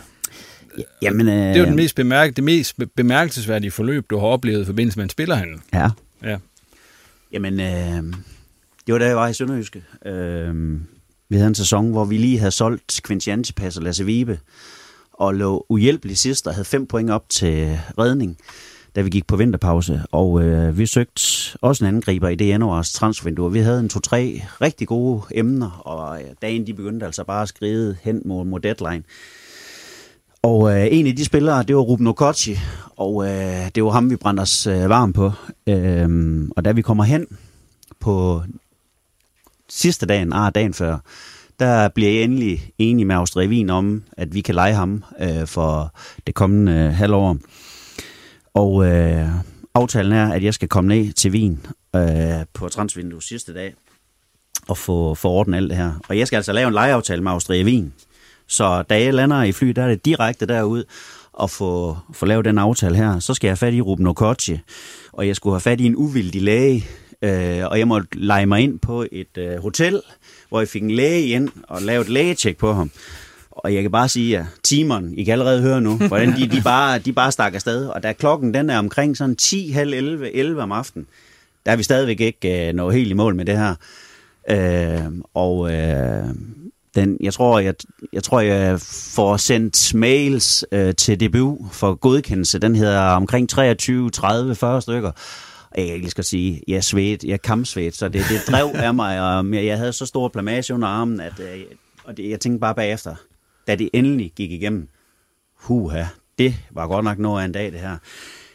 [1.01, 1.33] Jamen, øh...
[1.33, 4.99] Det er jo den mest bemærk det mest bemærkelsesværdige forløb, du har oplevet i forbindelse
[4.99, 5.59] med en spillerhandel.
[5.73, 5.89] Ja.
[6.23, 6.37] ja.
[7.31, 8.03] Jamen, øh,
[8.85, 9.83] det var da jeg var i Sønderjyske.
[10.05, 10.79] Øh,
[11.33, 14.39] vi havde en sæson, hvor vi lige havde solgt Quincy Antipas og Lasse Vibe,
[15.13, 18.37] og lå uhjælpeligt sidst og havde fem point op til redning,
[18.95, 20.01] da vi gik på vinterpause.
[20.11, 21.21] Og øh, vi søgte
[21.61, 23.51] også en angriber i det januars transfervindue.
[23.51, 27.47] Vi havde en to-tre rigtig gode emner, og øh, dagen de begyndte altså bare at
[27.47, 29.03] skride hen mod, mod deadline.
[30.43, 32.57] Og øh, en af de spillere, det var Ruben Okochi,
[32.95, 35.31] og øh, det var ham, vi brændte os øh, varm på.
[35.67, 37.27] Øh, og da vi kommer hen
[37.99, 38.43] på
[39.69, 40.97] sidste dagen, ah, dagen før,
[41.59, 45.47] der bliver jeg endelig enig med Austria Wien om, at vi kan lege ham øh,
[45.47, 45.95] for
[46.27, 47.37] det kommende øh, halvår.
[48.53, 49.29] Og øh,
[49.75, 53.73] aftalen er, at jeg skal komme ned til Wien øh, på transvindue sidste dag
[54.67, 55.91] og få, få orden alt det her.
[56.09, 57.93] Og jeg skal altså lave en lejeaftale med Austria Wien.
[58.47, 60.83] Så da jeg lander i fly, der er det direkte derud
[61.33, 63.19] og få, få lavet den aftale her.
[63.19, 64.59] Så skal jeg have fat i Ruben Okochi,
[65.11, 66.85] og jeg skulle have fat i en uvildig læge,
[67.23, 70.01] øh, og jeg måtte lege mig ind på et øh, hotel,
[70.49, 72.91] hvor jeg fik en læge ind og lavede et lægetjek på ham.
[73.51, 76.61] Og jeg kan bare sige, at timeren, I kan allerede høre nu, hvordan de, de,
[76.61, 77.87] bare, de bare stak afsted.
[77.87, 81.07] Og da klokken den er omkring sådan 10, halv 11, 11 om aftenen,
[81.65, 83.75] der er vi stadigvæk ikke øh, nået helt i mål med det her.
[84.49, 86.23] Øh, og øh,
[86.95, 87.73] den, jeg tror, jeg,
[88.13, 88.79] jeg tror, jeg
[89.15, 92.59] får sendt mails øh, til DBU for godkendelse.
[92.59, 95.11] Den hedder omkring 23, 30, 40 stykker.
[95.77, 99.65] Jeg kan lige sige, jeg svedt, jeg kampsvedt, så det, det drev af mig, og
[99.65, 101.61] jeg havde så stor plamage under armen, at øh,
[102.03, 103.15] og det, jeg tænkte bare bagefter,
[103.67, 104.87] da det endelig gik igennem,
[105.55, 106.03] huha,
[106.37, 107.97] det var godt nok noget af en dag, det her.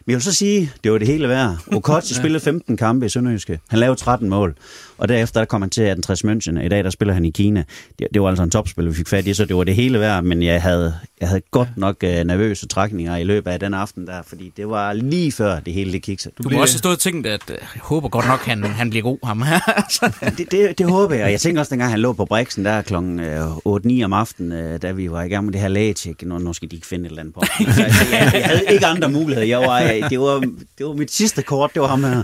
[0.06, 1.56] Men jeg vil så sige, det var det hele værd.
[1.72, 3.60] Okochi spillede 15 kampe i Sønderjyske.
[3.68, 4.56] Han lavede 13 mål.
[4.98, 6.64] Og derefter der kom han til 1860 München.
[6.64, 7.64] I dag der spiller han i Kina.
[7.98, 10.00] Det, det var altså en topspiller, vi fik fat i, så det var det hele
[10.00, 10.24] værd.
[10.24, 14.06] Men jeg havde, jeg havde godt nok uh, nervøse trækninger i løbet af den aften
[14.06, 16.34] der, fordi det var lige før det hele det kiksede.
[16.38, 18.64] Du, du må også have stået og tænkt, at uh, jeg håber godt nok, han,
[18.64, 19.60] han bliver god, ham her.
[20.38, 21.30] det, det, det, håber jeg.
[21.30, 22.94] Jeg tænker også, dengang han lå på Brixen der kl.
[22.94, 26.22] 8-9 om aftenen, uh, da vi var i gang med det her lægetjek.
[26.22, 27.40] Nu, nu skal de ikke finde et eller andet på.
[27.68, 27.82] Altså,
[28.12, 29.46] jeg, jeg, havde ikke andre muligheder.
[29.46, 30.40] Jeg var, jeg, det, var,
[30.78, 32.22] det var mit sidste kort, det var ham her.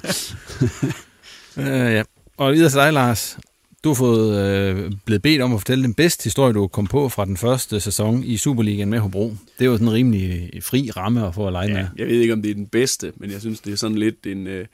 [1.57, 2.03] uh, ja.
[2.37, 3.39] Og videre til dig, Lars.
[3.85, 7.09] Du har fået øh, blevet bedt om at fortælle den bedste historie, du kom på
[7.09, 9.37] fra den første sæson i Superligaen med Hobro.
[9.59, 11.87] Det er jo sådan en rimelig fri ramme at få at lege ja, med.
[11.97, 14.26] Jeg ved ikke, om det er den bedste, men jeg synes, det er sådan lidt
[14.26, 14.66] en, øh,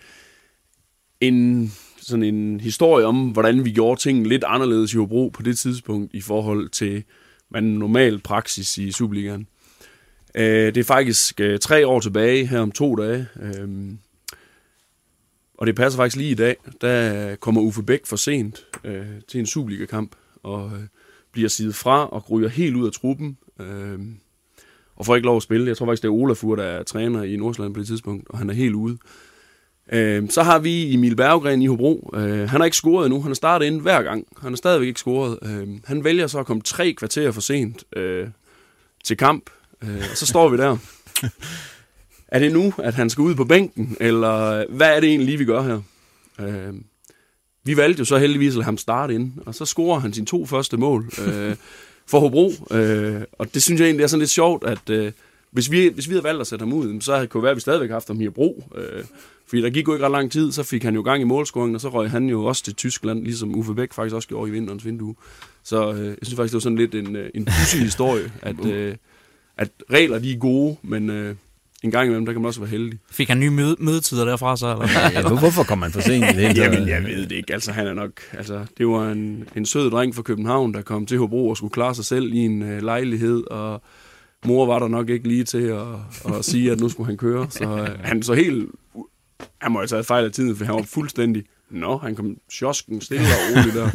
[1.21, 5.59] en, sådan en historie om, hvordan vi gjorde ting lidt anderledes i Hobro på det
[5.59, 7.05] tidspunkt i forhold til
[7.51, 9.47] man normal praksis i Superligaen.
[10.35, 13.27] Øh, det er faktisk øh, tre år tilbage, her om to dage.
[13.43, 13.69] Øh,
[15.61, 19.41] og det passer faktisk lige i dag, der kommer Uffe Bæk for sent øh, til
[19.41, 20.83] en Superliga-kamp, og øh,
[21.33, 23.99] bliver sidet fra og ryger helt ud af truppen, øh,
[24.97, 25.69] og får ikke lov at spille.
[25.69, 28.39] Jeg tror faktisk, det er Olafur, der er træner i Nordsjælland på det tidspunkt, og
[28.39, 28.99] han er helt ude.
[29.93, 32.11] Øh, så har vi Emil Berggren i Hobro.
[32.15, 33.21] Øh, han har ikke scoret endnu.
[33.21, 34.27] Han har startet ind hver gang.
[34.43, 35.39] Han har stadigvæk ikke scoret.
[35.43, 38.29] Øh, han vælger så at komme tre kvarter for sent øh,
[39.05, 39.51] til kamp,
[39.83, 40.77] øh, og så står vi der.
[42.31, 45.45] er det nu, at han skal ud på bænken, eller hvad er det egentlig vi
[45.45, 45.81] gør her?
[46.41, 46.75] Øh,
[47.65, 50.27] vi valgte jo så heldigvis at lade ham starte ind, og så scorer han sine
[50.27, 51.57] to første mål øh,
[52.07, 52.53] for Hobro.
[52.71, 55.13] Øh, og det synes jeg egentlig er sådan lidt sjovt, at øh,
[55.51, 57.57] hvis, vi, hvis vi havde valgt at sætte ham ud, så kunne det være, at
[57.57, 58.65] vi stadigvæk haft ham i Hobro.
[58.75, 59.05] Øh,
[59.47, 61.75] fordi der gik jo ikke ret lang tid, så fik han jo gang i målscoringen,
[61.75, 64.53] og så røg han jo også til Tyskland, ligesom Uffe Bæk faktisk også gjorde i
[64.53, 65.15] vinterens vindue.
[65.63, 68.67] Så øh, jeg synes faktisk, det var sådan lidt en, øh, en pussy historie, at,
[68.67, 68.97] øh,
[69.57, 71.11] at regler de er gode, men...
[71.11, 71.35] Øh,
[71.85, 72.99] en gang imellem, der kan man også være heldig.
[73.11, 74.73] Fik han nye møde- mødetider derfra så?
[74.73, 74.89] Eller?
[75.33, 76.25] ja, hvorfor kom han for sent?
[76.25, 77.53] i Det Jamen, jeg ved det ikke.
[77.53, 81.07] Altså, han er nok, altså, det var en, en sød dreng fra København, der kom
[81.07, 83.83] til Hobro og skulle klare sig selv i en uh, lejlighed, og
[84.45, 85.87] mor var der nok ikke lige til at,
[86.39, 87.47] at sige, at nu skulle han køre.
[87.51, 88.69] Så uh, han så helt...
[89.61, 91.43] Han må altså have fejl af tiden, for han var fuldstændig...
[91.71, 93.91] Nå, han kom sjosken stille og roligt der.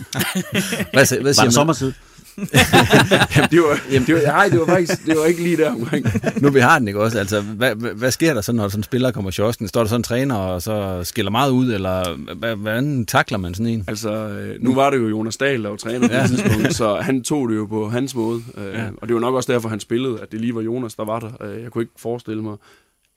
[0.94, 1.94] hvad, hvad siger var det sommertid?
[2.38, 5.72] Jamen, det var, Jamen, det var, nej, det var faktisk det var ikke lige der
[5.72, 6.06] omkring.
[6.42, 7.20] nu vi har den, ikke også?
[7.20, 9.68] Altså, hvad, hvad, sker der så, når sådan en spiller kommer i kiosken?
[9.68, 13.54] Står der sådan en træner, og så skiller meget ud, eller hvad, hvordan takler man
[13.54, 13.84] sådan en?
[13.88, 16.96] Altså, øh, nu var det jo Jonas Dahl, der var træner på det tidspunkt, så
[16.96, 18.42] han tog det jo på hans måde.
[18.58, 18.88] Øh, ja.
[18.98, 21.20] Og det var nok også derfor, han spillede, at det lige var Jonas, der var
[21.20, 21.44] der.
[21.46, 22.58] Øh, jeg kunne ikke forestille mig,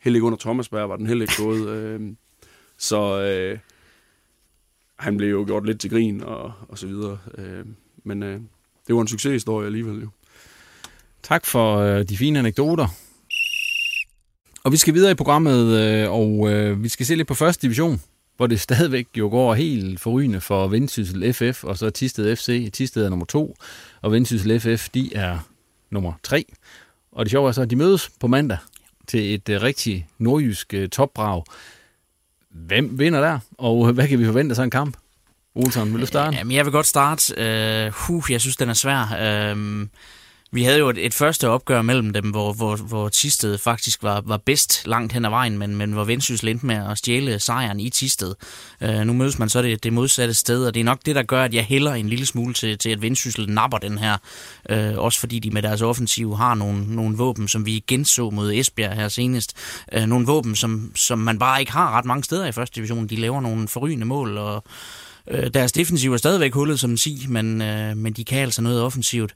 [0.01, 2.17] heller ikke under Thomasberg var den heller ikke gået.
[2.79, 3.59] Så øh,
[4.97, 7.19] han blev jo gjort lidt til grin og, og så videre.
[8.05, 8.41] Men øh,
[8.89, 10.09] det var en succeshistorie alligevel jo.
[11.23, 12.89] Tak for øh, de fine anekdoter.
[14.65, 17.63] Og vi skal videre i programmet, øh, og øh, vi skal se lidt på første
[17.63, 18.01] division,
[18.37, 22.71] hvor det stadigvæk jo går helt forrygende for Vendsyssel FF, og så Tisted FC.
[22.73, 23.57] Tisted er nummer to,
[24.03, 25.39] og Vendsyssel FF, de er
[25.91, 26.45] nummer tre.
[27.13, 28.59] Og det sjove er så, at de mødes på mandag
[29.07, 31.45] til et øh, rigtig nordjysk øh, topbrag.
[32.51, 34.97] Hvem vinder der, og hvad kan vi forvente af sådan en kamp?
[35.59, 36.37] Olsen, vil du starte?
[36.37, 37.35] Jamen, jeg vil godt starte.
[37.37, 39.53] Øh, uh, huh, jeg synes, den er svær.
[39.53, 39.87] Uh,
[40.51, 44.23] vi havde jo et, et første opgør mellem dem, hvor, hvor, hvor Tisted faktisk var,
[44.25, 47.81] var bedst langt hen ad vejen, men, men hvor Vendsyssel endte med at stjæle sejren
[47.81, 48.35] i Tisted.
[48.81, 51.15] Uh, øh, nu mødes man så det, det modsatte sted, og det er nok det,
[51.15, 54.17] der gør, at jeg hælder en lille smule til, til at Vendsyssel napper den her.
[54.73, 58.53] Uh, også fordi de med deres offensiv har nogle, nogle våben, som vi genså mod
[58.53, 59.57] Esbjerg her senest.
[59.97, 63.07] Uh, nogle våben, som, som man bare ikke har ret mange steder i første division.
[63.07, 64.65] De laver nogle forrygende mål, og
[65.31, 68.63] Øh, deres defensiv er stadigvæk hullet som en sig, men, øh, men de kan altså
[68.63, 69.35] noget offensivt.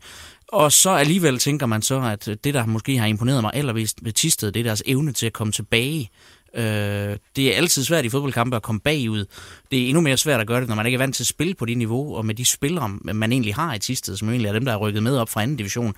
[0.49, 4.12] Og så alligevel tænker man så, at det, der måske har imponeret mig allermest ved
[4.12, 6.11] Tisted, det er deres evne til at komme tilbage.
[6.55, 9.24] Øh, det er altid svært i fodboldkampe at komme bagud.
[9.70, 11.26] Det er endnu mere svært at gøre det, når man ikke er vant til at
[11.26, 14.49] spille på det niveau, og med de spillere, man egentlig har i Tisted, som egentlig
[14.49, 15.95] er dem, der er rykket med op fra anden division.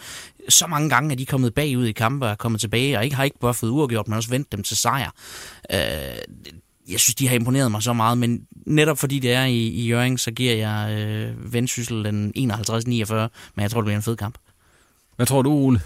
[0.49, 3.17] Så mange gange er de kommet bagud i kampe og er kommet tilbage, og ikke
[3.17, 5.11] har ikke bare fået uafgjort, men også vendt dem til sejr.
[5.73, 5.79] Øh,
[6.89, 9.89] jeg synes, de har imponeret mig så meget, men netop fordi det er i, i
[9.89, 13.15] Jørgen, så giver jeg øh, Vendsyssel den 51-49,
[13.55, 14.39] men jeg tror, det bliver en fed kamp.
[15.17, 15.81] Hvad tror du, Ole?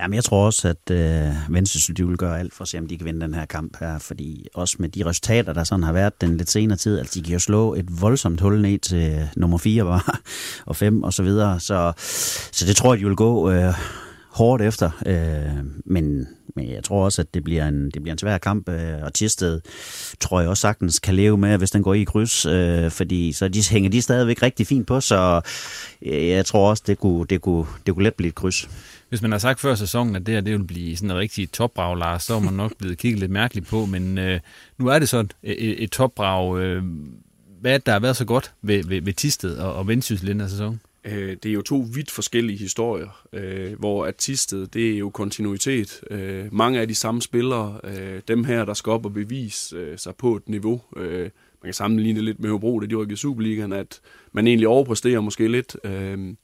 [0.00, 2.86] Jamen, jeg tror også, at øh, Vendsyssel de vil gøre alt for at se, om
[2.86, 5.92] de kan vinde den her kamp her, fordi også med de resultater, der sådan har
[5.92, 9.28] været den lidt senere tid, altså de kan jo slå et voldsomt hul ned til
[9.36, 10.16] nummer 4 bare,
[10.66, 11.92] og 5 og så videre, så,
[12.52, 13.74] så det tror jeg, de vil gå øh,
[14.30, 16.26] hårdt efter, øh, men,
[16.58, 19.14] men jeg tror også, at det bliver en, det bliver en svær kamp, øh, og
[19.14, 19.60] Tisted
[20.20, 23.48] tror jeg også sagtens kan leve med, hvis den går i kryds, øh, fordi så
[23.48, 25.40] de, hænger de stadigvæk rigtig fint på, så
[26.02, 28.70] øh, jeg tror også, det kunne, det kunne, det kunne let blive et kryds.
[29.08, 31.52] Hvis man har sagt før sæsonen, at det her det vil blive sådan en rigtig
[31.52, 34.40] topbrag, Lars, så er man nok blevet kigget lidt mærkeligt på, men øh,
[34.78, 36.58] nu er det så et, et, et topbrag.
[36.58, 36.82] Øh,
[37.60, 40.28] hvad er det, der har været så godt ved, ved, ved Tisted og, og Vendsyssel
[40.28, 40.80] i den her sæson?
[41.04, 46.00] Øh, det er jo to vidt forskellige historier, øh, hvor artistet, det er jo kontinuitet.
[46.10, 49.98] Øh, mange af de samme spillere, øh, dem her, der skal op og bevise øh,
[49.98, 50.82] sig på et niveau.
[50.96, 51.22] Øh,
[51.62, 54.00] man kan sammenligne det lidt med Hobro, det de rykkede i Superligaen, at
[54.32, 55.76] man egentlig overpræsterer måske lidt.
[55.84, 56.34] Øh,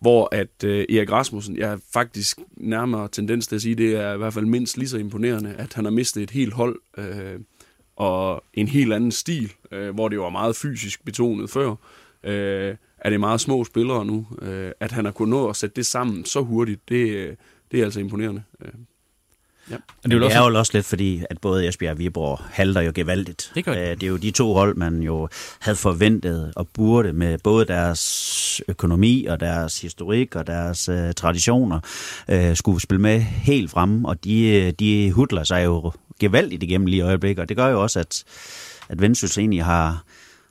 [0.00, 4.14] hvor at øh, Erik Rasmussen, jeg har faktisk nærmere tendens til at sige, det er
[4.14, 7.40] i hvert fald mindst lige så imponerende, at han har mistet et helt hold øh,
[7.96, 11.74] og en helt anden stil, øh, hvor det var meget fysisk betonet før.
[12.24, 14.26] Øh, er det meget små spillere nu.
[14.42, 17.36] Øh, at han har kunnet nå at sætte det sammen så hurtigt, det, øh,
[17.70, 18.42] det er altså imponerende.
[18.64, 18.70] Øh.
[19.70, 19.76] Ja.
[19.76, 22.80] Og det, er, det er jo også lidt fordi, at både Esbjerg og Viborg halter
[22.80, 23.52] jo gevaldigt.
[23.54, 23.80] Det, gør det.
[23.80, 25.28] Øh, det er jo de to hold, man jo
[25.58, 31.80] havde forventet og burde med både deres økonomi og deres historik og deres uh, traditioner
[32.32, 36.98] uh, skulle spille med helt fremme, og de, de hudler sig jo gevaldigt igennem lige
[36.98, 38.24] i øjeblikket, og det gør jo også, at,
[38.88, 40.04] at Vendsyssel egentlig har,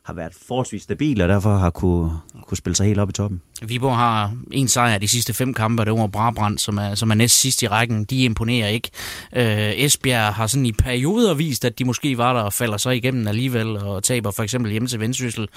[0.04, 2.12] har været forholdsvis stabil, og derfor har kunne,
[2.48, 3.42] kunne spille sig helt op i toppen.
[3.68, 7.16] Viborg har en sejr de sidste fem kampe, det var Brabrand, som er, som er
[7.16, 8.04] næst sidst i rækken.
[8.04, 8.90] De imponerer ikke.
[9.36, 12.90] Øh, Esbjerg har sådan i perioder vist, at de måske var der og falder så
[12.90, 15.48] igennem alligevel og taber for eksempel hjemme til Vendsyssel.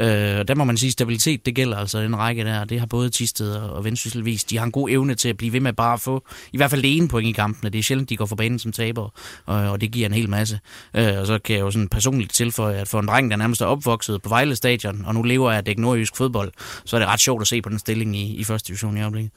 [0.00, 2.64] Øh, der må man sige, stabilitet det gælder altså den række der.
[2.64, 4.50] Det har både Tisted og Vendsyssel vist.
[4.50, 6.70] De har en god evne til at blive ved med bare at få i hvert
[6.70, 7.70] fald det ene point i kampene.
[7.70, 9.08] Det er sjældent, de går for banen som taber,
[9.46, 10.60] og, og det giver en hel masse.
[10.96, 13.60] Øh, og så kan jeg jo sådan personligt tilføje, at for en dreng, der nærmest
[13.60, 16.52] er opvokset på Vejle Stadion, og nu lever af at dække nordjysk fodbold,
[16.84, 19.00] så er det ret sjovt at se på den stilling i, i første division i
[19.00, 19.32] øjeblikket.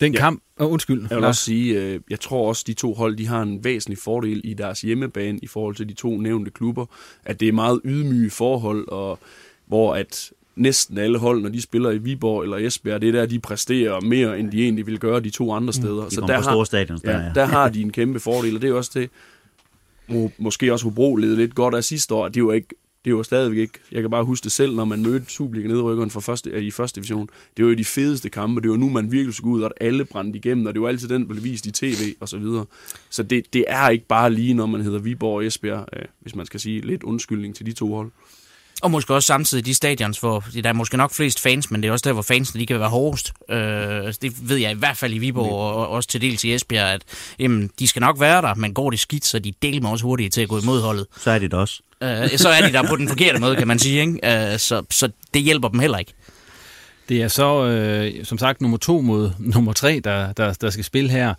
[0.00, 0.20] Den ja.
[0.20, 1.06] kamp, oh, undskyld.
[1.10, 3.98] Jeg vil også sige, øh, jeg tror også, de to hold, de har en væsentlig
[3.98, 6.86] fordel i deres hjemmebane i forhold til de to nævnte klubber,
[7.24, 9.18] at det er meget ydmyge forhold, og
[9.66, 13.26] hvor at næsten alle hold, når de spiller i Viborg eller Esbjerg, det er der,
[13.26, 15.72] de præsterer mere, end de egentlig vil gøre de to andre mm.
[15.72, 16.02] steder.
[16.02, 18.62] Mm, de så der har, stadions, der, ja, der har de en kæmpe fordel, og
[18.62, 19.10] det er også det,
[20.38, 22.74] måske også Hobro led lidt godt af sidste år, det er jo ikke
[23.06, 25.68] det er jo stadigvæk ikke, jeg kan bare huske det selv, når man mødte Superliga
[25.68, 27.28] nedrykkeren for første, i første division.
[27.56, 30.04] Det var jo de fedeste kampe, det var nu, man virkelig skulle ud, og alle
[30.04, 32.64] brændte igennem, og det var altid den, der blev vist i tv og så videre.
[33.10, 36.34] Så det, det er ikke bare lige, når man hedder Viborg og Esbjerg, øh, hvis
[36.34, 38.10] man skal sige lidt undskyldning til de to hold.
[38.82, 41.88] Og måske også samtidig de stadions, hvor der er måske nok flest fans, men det
[41.88, 43.32] er også der, hvor fansene de kan være hårdest.
[43.50, 43.56] Øh,
[44.22, 47.02] det ved jeg i hvert fald i Viborg og også til dels i Esbjerg, at
[47.38, 50.04] jamen, de skal nok være der, men går det skidt, så de deler mig også
[50.04, 51.06] hurtigt til at gå imod holdet.
[51.16, 51.82] Så er det også.
[52.02, 54.00] Øh, så er de der på den forkerte måde, kan man sige.
[54.00, 54.52] Ikke?
[54.52, 56.14] Øh, så, så det hjælper dem heller ikke.
[57.08, 60.84] Det er så, øh, som sagt, nummer to mod nummer tre, der, der, der skal
[60.84, 61.34] spille her.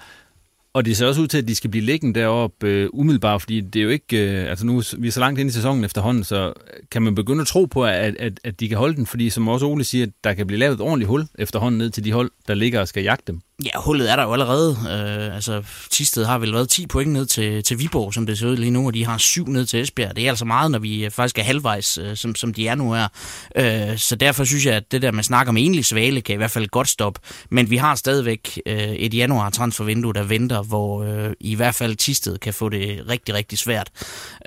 [0.73, 3.61] Og det ser også ud til, at de skal blive liggende deroppe øh, umiddelbart, fordi
[3.61, 4.17] det er jo ikke...
[4.17, 6.53] Øh, altså nu vi er så langt ind i sæsonen efterhånden, så
[6.91, 9.47] kan man begynde at tro på, at, at, at de kan holde den, fordi som
[9.47, 12.31] også Ole siger, der kan blive lavet et ordentligt hul efterhånden ned til de hold,
[12.47, 13.41] der ligger og skal jagte dem.
[13.65, 14.69] Ja, hullet er der jo allerede.
[14.71, 18.47] Øh, altså, Tisted har vel været 10 point ned til, til Viborg, som det ser
[18.47, 20.15] ud lige nu, og de har 7 ned til Esbjerg.
[20.15, 22.93] Det er altså meget, når vi faktisk er halvvejs, øh, som, som de er nu
[22.93, 23.07] her.
[23.55, 26.37] Øh, så derfor synes jeg, at det der med snak om enlig svale kan i
[26.37, 27.19] hvert fald godt stoppe.
[27.49, 31.95] Men vi har stadigvæk øh, et januar transfervindue, der venter, hvor øh, i hvert fald
[31.95, 33.89] Tisted kan få det rigtig, rigtig svært.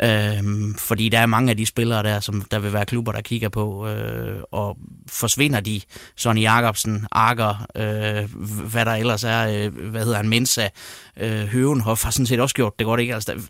[0.03, 0.43] Øh,
[0.79, 3.49] fordi der er mange af de spillere der, som der vil være klubber, der kigger
[3.49, 3.89] på.
[3.89, 4.77] Øh, og
[5.09, 5.81] forsvinder de,
[6.17, 8.35] Sonny Jacobsen, Akker, øh,
[8.71, 10.69] hvad der ellers er, øh, hvad hedder han, Mensa,
[11.17, 13.15] øh, Høvenhoff har sådan set også gjort det godt, ikke?
[13.15, 13.41] Altså, der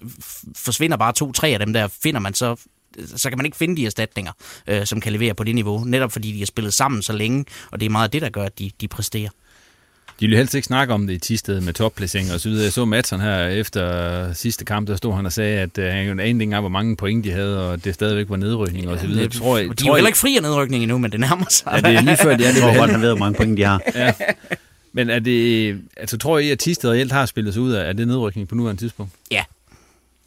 [0.57, 2.57] forsvinder bare to-tre af dem der, finder man så
[3.17, 4.33] så kan man ikke finde de erstatninger,
[4.67, 7.45] øh, som kan levere på det niveau, netop fordi de har spillet sammen så længe,
[7.71, 9.29] og det er meget det, der gør, at de, de præsterer.
[10.21, 12.65] De ville helst ikke snakke om det i Tisted med topplacering og så videre.
[12.65, 16.05] Jeg så Madsen her efter sidste kamp, der stod han og sagde, at uh, han
[16.05, 18.91] jo anede ikke engang, hvor mange point de havde, og det stadigvæk var nedrykning ja,
[18.91, 19.25] og så videre.
[19.25, 21.47] Det, tror jeg, de er jo heller ikke fri af nedrykning endnu, men det nærmer
[21.51, 21.73] sig.
[21.73, 22.55] Ja, det er lige før, de er det.
[22.55, 23.83] Jeg tror godt, han ved, hvor mange point de har.
[23.95, 24.13] ja.
[24.93, 27.93] Men er det, altså tror I, at Tisted reelt har spillet sig ud af, er
[27.93, 29.13] det nedrykning på nuværende tidspunkt?
[29.31, 29.45] Ja.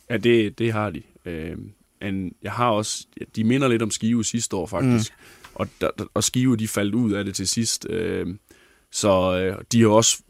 [0.09, 1.01] Ja, det, det har de.
[1.25, 1.57] Øh,
[2.01, 5.11] men jeg har også, de minder lidt om Skive sidste år faktisk.
[5.11, 5.51] Mm.
[5.55, 7.87] Og, der, og Skive, de faldt ud af det til sidst.
[7.89, 8.27] Øh,
[8.91, 10.21] så øh, de har også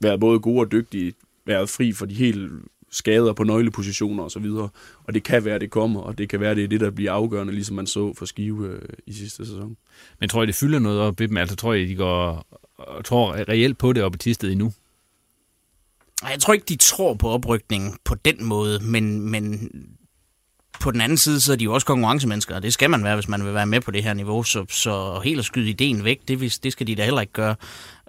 [0.00, 1.12] været både gode og dygtige,
[1.46, 2.52] været fri for de helt
[2.92, 4.44] skader på nøglepositioner osv.
[4.44, 4.70] Og,
[5.04, 7.12] og det kan være, det kommer, og det kan være, det er det, der bliver
[7.12, 9.76] afgørende, ligesom man så for Skive øh, i sidste sæson.
[10.20, 11.36] Men tror I, det fylder noget op i dem?
[11.36, 12.46] Altså tror I, de går
[12.78, 14.72] og tror reelt på det op i Tisted endnu?
[16.30, 19.70] Jeg tror ikke, de tror på oprykningen på den måde, men, men
[20.80, 23.16] på den anden side, så er de jo også konkurrencemennesker, og det skal man være,
[23.16, 24.42] hvis man vil være med på det her niveau.
[24.42, 27.56] Så, så helt at skyde ideen væk, det, det skal de da heller ikke gøre.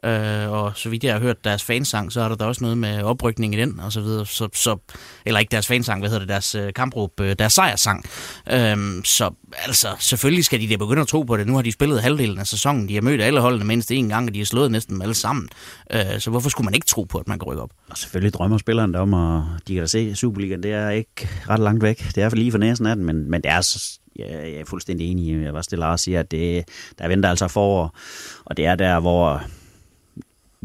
[0.03, 2.77] Øh, og så vidt jeg har hørt deres fansang, så er der da også noget
[2.77, 4.25] med oprykning i den, og så videre.
[4.25, 4.77] Så, så,
[5.25, 8.05] eller ikke deres fansang, hvad hedder det, deres øh, kampråb, øh, deres sejrsang.
[8.51, 9.31] Øh, så
[9.65, 11.47] altså, selvfølgelig skal de da begynde at tro på det.
[11.47, 12.89] Nu har de spillet halvdelen af sæsonen.
[12.89, 15.13] De har mødt alle holdene mindst én gang, og de har slået næsten dem alle
[15.13, 15.49] sammen.
[15.91, 17.71] Øh, så hvorfor skulle man ikke tro på, at man kan rykke op?
[17.89, 21.59] Og selvfølgelig drømmer spilleren om, og de kan da se, Superligaen, det er ikke ret
[21.59, 22.11] langt væk.
[22.15, 24.53] Det er for lige for næsen af den, men, men det er så Ja, jeg
[24.53, 26.63] er fuldstændig enig i, hvad Lars siger, at det,
[26.99, 27.97] der venter altså forår,
[28.45, 29.43] og det er der, hvor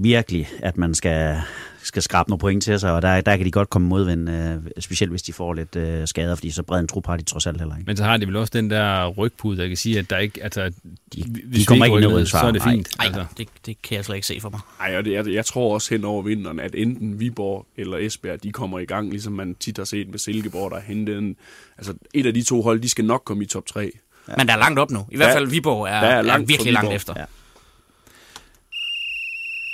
[0.02, 1.36] virkelig, at man skal,
[1.82, 4.56] skal skrabe nogle point til sig, og der, der kan de godt komme modvind, øh,
[4.78, 7.46] specielt hvis de får lidt øh, skader, fordi så bred en trup har de trods
[7.46, 7.86] alt heller ikke.
[7.86, 10.42] Men så har de vel også den der rygpude, der kan sige, at der ikke,
[10.42, 10.72] altså,
[11.14, 12.88] de, hvis de kommer ikke ind så er det fint.
[12.98, 13.24] Nej, altså.
[13.38, 14.60] det, det kan jeg slet ikke se for mig.
[14.78, 18.42] Nej, og det, jeg, jeg tror også hen over vinteren, at enten Viborg eller Esbjerg,
[18.42, 21.36] de kommer i gang, ligesom man tit har set med Silkeborg, der hentet en,
[21.78, 23.90] altså et af de to hold, de skal nok komme i top 3.
[24.28, 24.34] Ja.
[24.36, 25.06] Men der er langt op nu.
[25.10, 27.14] I hvert fald Viborg er, er, langt er virkelig langt efter.
[27.16, 27.24] Ja.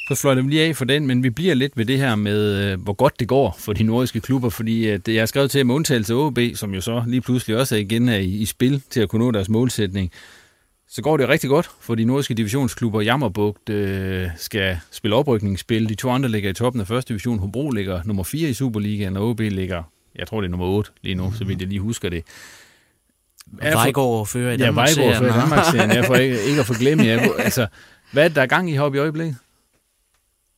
[0.08, 2.72] Så fløj dem lige af for den, men vi bliver lidt ved det her med,
[2.72, 5.66] øh, hvor godt det går for de nordiske klubber, fordi at jeg har skrevet til
[5.66, 8.44] med undtagelse af OB, som jo så lige pludselig også er igen er i, i
[8.44, 10.10] spil til at kunne nå deres målsætning.
[10.88, 13.00] Så går det rigtig godt for de nordiske divisionsklubber.
[13.00, 15.88] Jammerbugt øh, skal spille oprykningsspil.
[15.88, 17.38] De to andre ligger i toppen af første division.
[17.38, 19.82] Hobro ligger nummer 4 i Superligaen, og OB ligger,
[20.16, 22.24] jeg tror det er nummer 8 lige nu, så vidt jeg lige husker det.
[23.46, 24.88] Vejgaard fører i Danmark.
[24.96, 25.90] Ja, Vejgaard fører i Danmark-serien.
[25.90, 27.04] Jeg får ikke, ikke at forglemme.
[27.04, 27.66] Jeg, altså,
[28.12, 29.36] hvad er der gang i heroppe i øjeblikket?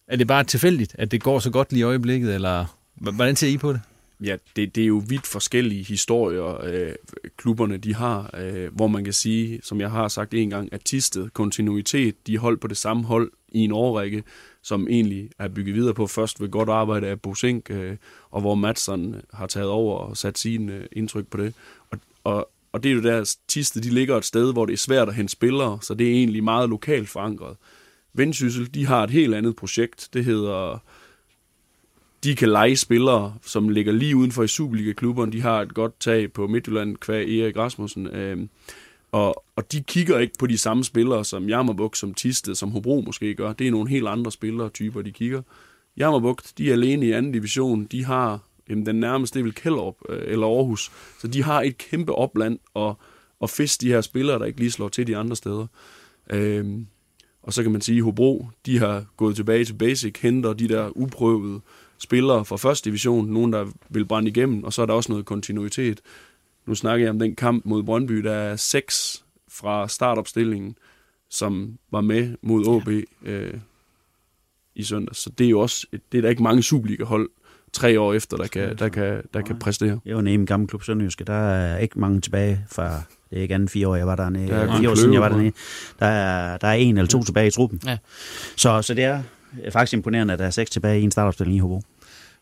[0.09, 3.49] Er det bare tilfældigt, at det går så godt lige i øjeblikket, eller hvordan ser
[3.49, 3.81] I på det?
[4.21, 6.95] Ja, det, det er jo vidt forskellige historier, øh,
[7.37, 10.81] klubberne de har, øh, hvor man kan sige, som jeg har sagt en gang, at
[10.81, 14.23] Tisted, kontinuitet, de holdt på det samme hold i en årrække,
[14.63, 17.97] som egentlig er bygget videre på først ved godt arbejde af Bosink, øh,
[18.31, 21.55] og hvor Madsen har taget over og sat sin øh, indtryk på det.
[21.91, 24.77] Og, og, og det er jo der, Tisted, de ligger et sted, hvor det er
[24.77, 27.57] svært at hente spillere, så det er egentlig meget lokalt forankret.
[28.19, 30.09] Vendsyssel, de har et helt andet projekt.
[30.13, 30.79] Det hedder,
[32.25, 35.33] de kan lege spillere, som ligger lige udenfor i Superliga-klubberne.
[35.33, 38.07] De har et godt tag på Midtjylland, kvæg Erik Rasmussen.
[38.07, 38.47] Øh,
[39.13, 43.03] og, og de kigger ikke på de samme spillere, som Jammerbuk, som Tiste, som Hobro
[43.07, 43.53] måske gør.
[43.53, 45.43] Det er nogle helt andre spillere typer, de kigger.
[45.97, 47.85] Jammerbuk, de er alene i anden division.
[47.85, 50.93] De har jamen, den nærmeste, det er vel Kjellerup øh, eller Aarhus.
[51.21, 52.99] Så de har et kæmpe opland og,
[53.41, 55.67] og fisk de her spillere, der ikke lige slår til de andre steder.
[56.31, 56.67] Øh,
[57.47, 60.69] og så kan man sige, at Hobro, de har gået tilbage til basic, henter de
[60.69, 61.61] der uprøvede
[61.99, 65.27] spillere fra første division, nogen der vil brænde igennem, og så er der også noget
[65.27, 66.01] kontinuitet.
[66.67, 70.77] Nu snakker jeg om den kamp mod Brøndby, der er seks fra startopstillingen,
[71.31, 72.89] som var med mod OB
[73.23, 73.55] øh,
[74.75, 75.15] i søndag.
[75.17, 77.31] Så det er jo også, det er der ikke mange Superliga-hold,
[77.73, 80.01] tre år efter, der kan, der kan, der kan præstere.
[80.05, 81.25] Jeg var nede i en gammel klub Sønderjyske.
[81.25, 84.49] Der er ikke mange tilbage fra det er ikke andet fire år, jeg var dernede.
[84.49, 85.53] Der er fire år siden, jeg var dernede.
[86.01, 87.81] Der er, der er en eller to tilbage i truppen.
[87.87, 87.97] Ja.
[88.57, 89.21] Så, så det er
[89.73, 91.83] faktisk imponerende, at der er seks tilbage i en startopstilling i Hobro.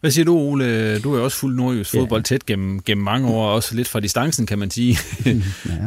[0.00, 0.98] Hvad siger du, Ole?
[0.98, 2.22] Du er også fuld nordjysk fodbold ja.
[2.22, 4.98] tæt gennem, gennem mange år, også lidt fra distancen, kan man sige.
[5.26, 5.32] ja.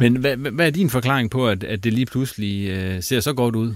[0.00, 3.32] Men hvad, hvad er din forklaring på, at, at det lige pludselig uh, ser så
[3.32, 3.74] godt ud?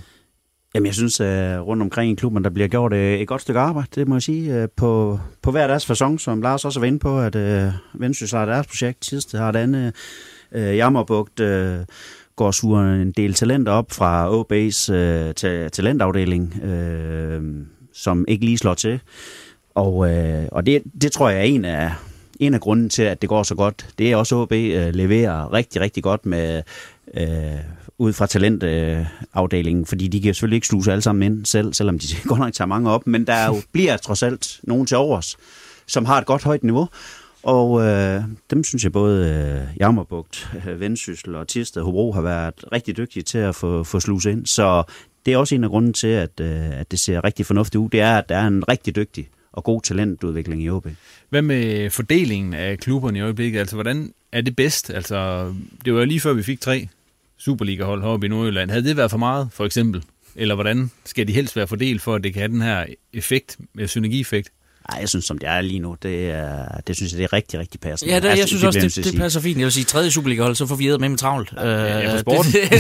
[0.74, 3.60] Jamen, jeg synes, at rundt omkring i klubben, der bliver gjort øh, et godt stykke
[3.60, 6.86] arbejde, det må jeg sige, øh, på, på hver deres fasong, som Lars også var
[6.86, 9.94] inde på, at øh, Vendsyssel har deres projekt, sidste har det andet,
[10.54, 11.78] øh, Jammerbugt øh,
[12.36, 17.42] går suger en del talenter op fra OB's øh, ta- talentafdeling, øh,
[17.94, 19.00] som ikke lige slår til.
[19.74, 21.92] Og, øh, og det, det tror jeg er en af,
[22.40, 23.86] en af grunden til, at det går så godt.
[23.98, 26.62] Det er også, OB øh, leverer rigtig, rigtig godt med
[27.14, 27.26] øh,
[27.98, 32.06] ud fra talentafdelingen, fordi de kan selvfølgelig ikke sluse alle sammen ind selv, selvom de
[32.28, 35.36] godt nok tager mange op, men der jo, bliver trods alt nogen til overs,
[35.86, 36.88] som har et godt højt niveau,
[37.42, 42.64] og øh, dem synes jeg både øh, Jammerbugt, øh, Vendsyssel og Tirsted Hobro har været
[42.72, 44.46] rigtig dygtige til at få, få sluse ind.
[44.46, 44.82] Så
[45.26, 47.88] det er også en af grunden til, at, øh, at det ser rigtig fornuftigt ud.
[47.88, 50.86] Det er, at der er en rigtig dygtig og god talentudvikling i OB.
[51.28, 53.58] Hvad med fordelingen af klubberne i øjeblikket?
[53.58, 54.90] Altså, hvordan er det bedst?
[54.90, 55.48] Altså,
[55.84, 56.88] det var jo lige før, vi fik tre
[57.38, 58.70] Superliga-hold heroppe i Nordjylland.
[58.70, 60.04] Havde det været for meget, for eksempel?
[60.36, 63.58] Eller hvordan skal de helst være fordelt, for at det kan have den her effekt,
[63.86, 64.52] synergieffekt?
[64.90, 67.32] Nej, jeg synes, som det er lige nu, det, er, det synes jeg, det er
[67.32, 68.12] rigtig, rigtig passende.
[68.14, 69.58] Ja, det, altså, jeg synes også, det, det passer fint.
[69.58, 71.52] Jeg vil sige, tredje Superliga-hold, så får vi med med travlt.
[71.56, 72.52] Ja, ja, sporten.
[72.52, 72.60] Det,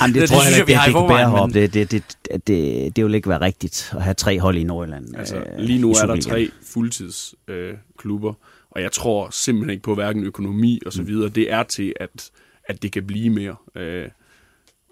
[0.00, 1.54] Jamen, det, det tror jeg ikke, det, det, det, bære men...
[1.54, 4.64] det, det, det, det, det, det vil ikke være rigtigt at have tre hold i
[4.64, 5.16] Nordjylland.
[5.16, 8.34] Altså, lige nu er der tre fuldtidsklubber, øh, klubber,
[8.70, 11.28] og jeg tror simpelthen ikke på hverken økonomi og så videre.
[11.28, 12.30] Det er til, at,
[12.68, 13.56] at det kan blive mere.
[13.76, 14.08] Øh,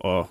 [0.00, 0.30] og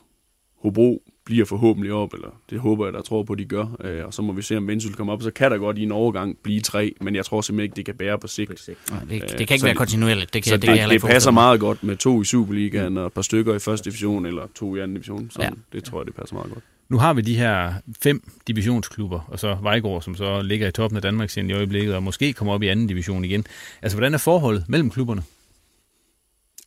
[0.62, 3.66] Hobro bliver forhåbentlig op, eller det håber jeg, der tror på, de gør.
[3.84, 5.22] Øh, og så må vi se, om Vendsyssel kommer op.
[5.22, 7.86] Så kan der godt i en overgang blive tre, men jeg tror simpelthen ikke, det
[7.86, 8.70] kan bære på sigt.
[8.90, 10.34] Nej, det, det kan ikke så være kontinuerligt.
[10.34, 13.08] Det, kan, så det, det, det, det passer meget godt med to i Superligaen og
[13.08, 15.30] et par stykker i første division, eller to i anden division.
[15.32, 15.50] Så ja.
[15.74, 16.64] det tror jeg, det passer meget godt.
[16.90, 17.74] Nu har vi de her
[18.04, 22.04] fem divisionsklubber, og så Vejgaard, som så ligger i toppen af Danmark i øjeblikket, og
[22.04, 23.46] måske kommer op i anden division igen.
[23.82, 25.24] Altså, hvordan er forholdet mellem klubberne?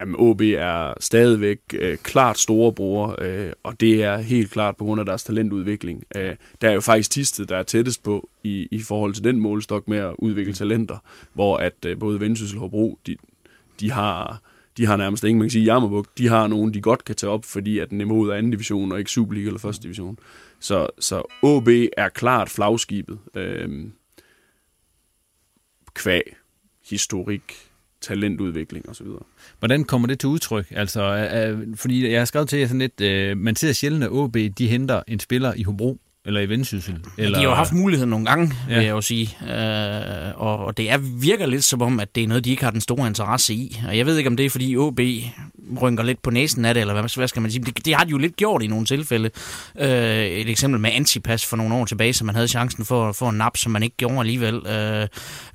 [0.00, 5.00] Jamen, OB er stadigvæk øh, klart storebror, øh, og det er helt klart på grund
[5.00, 6.04] af deres talentudvikling.
[6.16, 9.40] Øh, der er jo faktisk Tisted, der er tættest på i, i forhold til den
[9.40, 10.98] målstok med at udvikle talenter,
[11.32, 13.16] hvor at øh, både Vendsyssel og Hobro, de,
[13.80, 14.40] de har
[14.76, 17.30] de har nærmest ingen, man kan sige, Jammerbuk, de har nogen, de godt kan tage
[17.30, 20.18] op, fordi at den er anden division, og ikke Superliga eller første division.
[20.60, 23.18] Så, så OB er klart flagskibet.
[23.34, 23.86] Øh,
[25.94, 26.36] kvæg,
[26.90, 27.63] historik,
[28.04, 29.06] talentudvikling osv.
[29.58, 30.66] Hvordan kommer det til udtryk?
[30.70, 34.10] Altså, øh, fordi jeg har skrevet til jer sådan lidt, øh, man ser sjældent, at
[34.10, 36.94] OB de henter en spiller i Hobro eller i Vendsyssel.
[37.18, 37.38] Eller...
[37.38, 38.74] De har jo haft muligheden nogle gange, ja.
[38.74, 39.36] vil jeg jo sige.
[39.42, 42.64] Øh, og, og det er, virker lidt som om, at det er noget, de ikke
[42.64, 43.80] har den store interesse i.
[43.88, 45.00] Og jeg ved ikke, om det er, fordi OB
[45.82, 47.64] rynker lidt på næsen af det, eller hvad, hvad skal man sige.
[47.64, 49.30] Det, det har de jo lidt gjort i nogle tilfælde.
[49.80, 49.88] Øh,
[50.26, 53.36] et eksempel med Antipas for nogle år tilbage, så man havde chancen for, for en
[53.36, 54.66] nap, som man ikke gjorde alligevel.
[54.66, 55.08] Øh,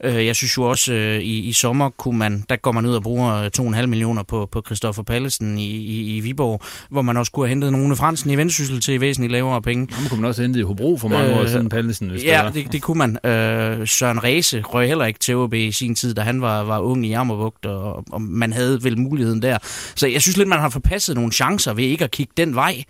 [0.03, 2.93] øh, jeg synes jo også, øh, i, i sommer kunne man, der går man ud
[2.93, 7.31] og bruger 2,5 millioner på, på Christoffer Pallesen i, i, i Viborg, hvor man også
[7.31, 9.87] kunne have hentet nogle Fransen i Vendsyssel til væsentligt lavere penge.
[9.91, 12.09] Ham kunne man også hente i Hobro for mange øh, år siden, Pallesen.
[12.09, 13.31] Hvis ja, det, det kunne man.
[13.31, 16.79] Øh, Søren Ræse røg heller ikke til OB i sin tid, da han var, var
[16.79, 19.57] ung i Jammervugt, og, og man havde vel muligheden der.
[19.99, 22.83] Så jeg synes lidt, man har forpasset nogle chancer ved ikke at kigge den vej.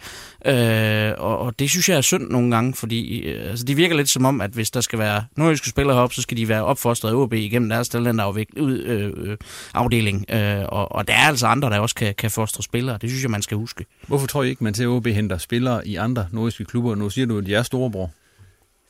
[0.46, 3.96] Øh, og, og det synes jeg er synd nogle gange, fordi øh, altså, det virker
[3.96, 6.66] lidt som om, at hvis der skal være nordjyske spillere heroppe, så skal de være
[6.66, 10.26] opfostret af OB igennem deres talentafdeling.
[10.30, 12.98] Øh, øh, og, og der er altså andre, der også kan, kan fostre spillere.
[13.02, 13.86] Det synes jeg, man skal huske.
[14.08, 16.96] Hvorfor tror I ikke, man til OB henter spillere i andre nordjyske klubber?
[16.96, 18.12] Nu siger du, at de er storebror.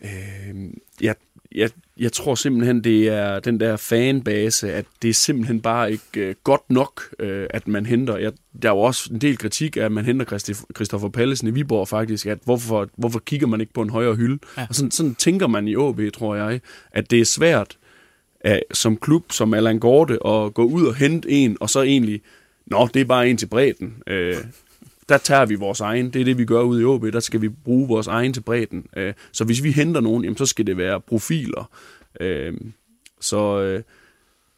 [0.03, 0.09] Øh,
[1.01, 1.15] jeg,
[1.55, 6.03] jeg, jeg tror simpelthen, det er den der fanbase, at det er simpelthen bare ikke
[6.17, 8.17] øh, godt nok, øh, at man henter.
[8.17, 8.31] Jeg,
[8.61, 10.25] der er jo også en del kritik af, at man henter
[10.75, 14.39] Christoffer Pallesen i Viborg faktisk, at hvorfor, hvorfor kigger man ikke på en højere hylde?
[14.57, 14.65] Ja.
[14.69, 17.77] Og sådan, sådan tænker man i AB, tror jeg, at det er svært
[18.41, 22.21] at, som klub, som Allan Gorte, at gå ud og hente en, og så egentlig,
[22.65, 23.95] nå, det er bare en til bredden.
[24.07, 24.35] Øh,
[25.09, 26.13] der tager vi vores egen.
[26.13, 27.03] Det er det, vi gør ude i OB.
[27.13, 28.85] Der skal vi bruge vores egen til bredden.
[28.97, 31.69] Øh, så hvis vi henter nogen, jamen, så skal det være profiler.
[32.21, 32.53] Øh,
[33.21, 33.83] så øh,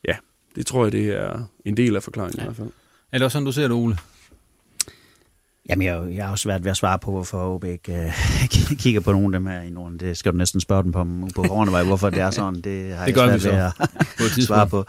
[0.07, 0.15] ja,
[0.55, 2.43] det tror jeg, det er en del af forklaringen ja.
[2.43, 2.69] i hvert fald.
[3.11, 3.97] Er det også sådan, du ser det, Ole?
[5.69, 9.01] Jamen, jeg, jeg har også svært ved at svare på, hvorfor OB ikke uh, kigger
[9.01, 9.99] på nogle af dem her i Norden.
[9.99, 12.61] Det skal du næsten spørge dem på, på Hornevej, hvorfor det er sådan.
[12.61, 13.73] Det har det jeg svært
[14.19, 14.85] ved at svare på.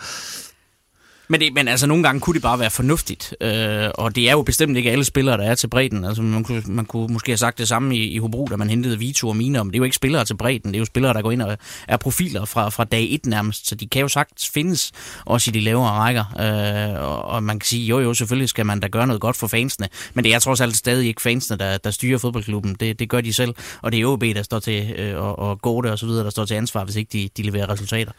[1.32, 4.32] Men, det, men altså, nogle gange kunne det bare være fornuftigt, øh, og det er
[4.32, 6.04] jo bestemt ikke alle spillere, der er til bredden.
[6.04, 8.70] Altså, man kunne, man kunne måske have sagt det samme i, i Hobro, da man
[8.70, 10.84] hentede Vito og Mine, men det er jo ikke spillere til bredden, det er jo
[10.84, 11.58] spillere, der går ind og
[11.88, 14.92] er profiler fra, fra dag et nærmest, så de kan jo sagtens findes
[15.24, 16.24] også i de lavere rækker.
[16.40, 19.36] Øh, og, og man kan sige, jo jo, selvfølgelig skal man da gøre noget godt
[19.36, 22.74] for fansene, men det er trods alt stadig ikke fansene, der, der styrer fodboldklubben.
[22.80, 25.62] Det, det gør de selv, og det er OB, der står til, øh, og, og
[25.62, 28.12] Gode og så videre, der står til ansvar, hvis ikke de, de leverer resultater.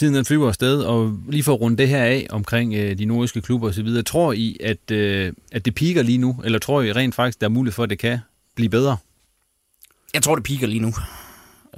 [0.00, 3.04] Tiden den flyver afsted, og lige for at runde det her af omkring øh, de
[3.04, 6.92] nordiske klubber osv., tror I, at, øh, at det piker lige nu, eller tror I
[6.92, 8.18] rent faktisk, der er mulighed for, at det kan
[8.56, 8.96] blive bedre?
[10.14, 10.92] Jeg tror, det piker lige nu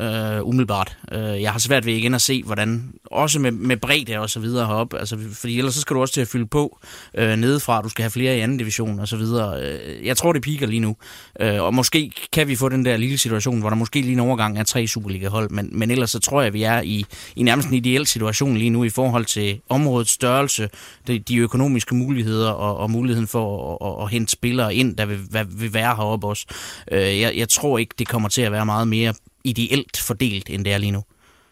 [0.01, 0.99] øh, umiddelbart.
[1.13, 4.41] Øh, jeg har svært ved igen at se, hvordan, også med, med bredde og så
[4.41, 6.79] videre heroppe, altså, fordi ellers så skal du også til at fylde på
[7.15, 9.63] øh, nedefra, du skal have flere i anden division og så videre.
[9.63, 10.97] Øh, jeg tror, det piker lige nu,
[11.41, 14.21] øh, og måske kan vi få den der lille situation, hvor der måske lige en
[14.21, 17.05] overgang er tre Superliga-hold, men, men ellers så tror jeg, vi er i,
[17.37, 20.69] i nærmest en ideel situation lige nu i forhold til områdets størrelse,
[21.07, 25.07] de, de økonomiske muligheder og, og muligheden for at, at, at hente spillere ind, der
[25.07, 25.19] vil,
[25.49, 26.47] vil være heroppe også.
[26.93, 29.15] Øh, jeg, jeg tror ikke, det kommer til at være meget mere
[29.45, 31.05] ideelt fordelt, end det er lige nu.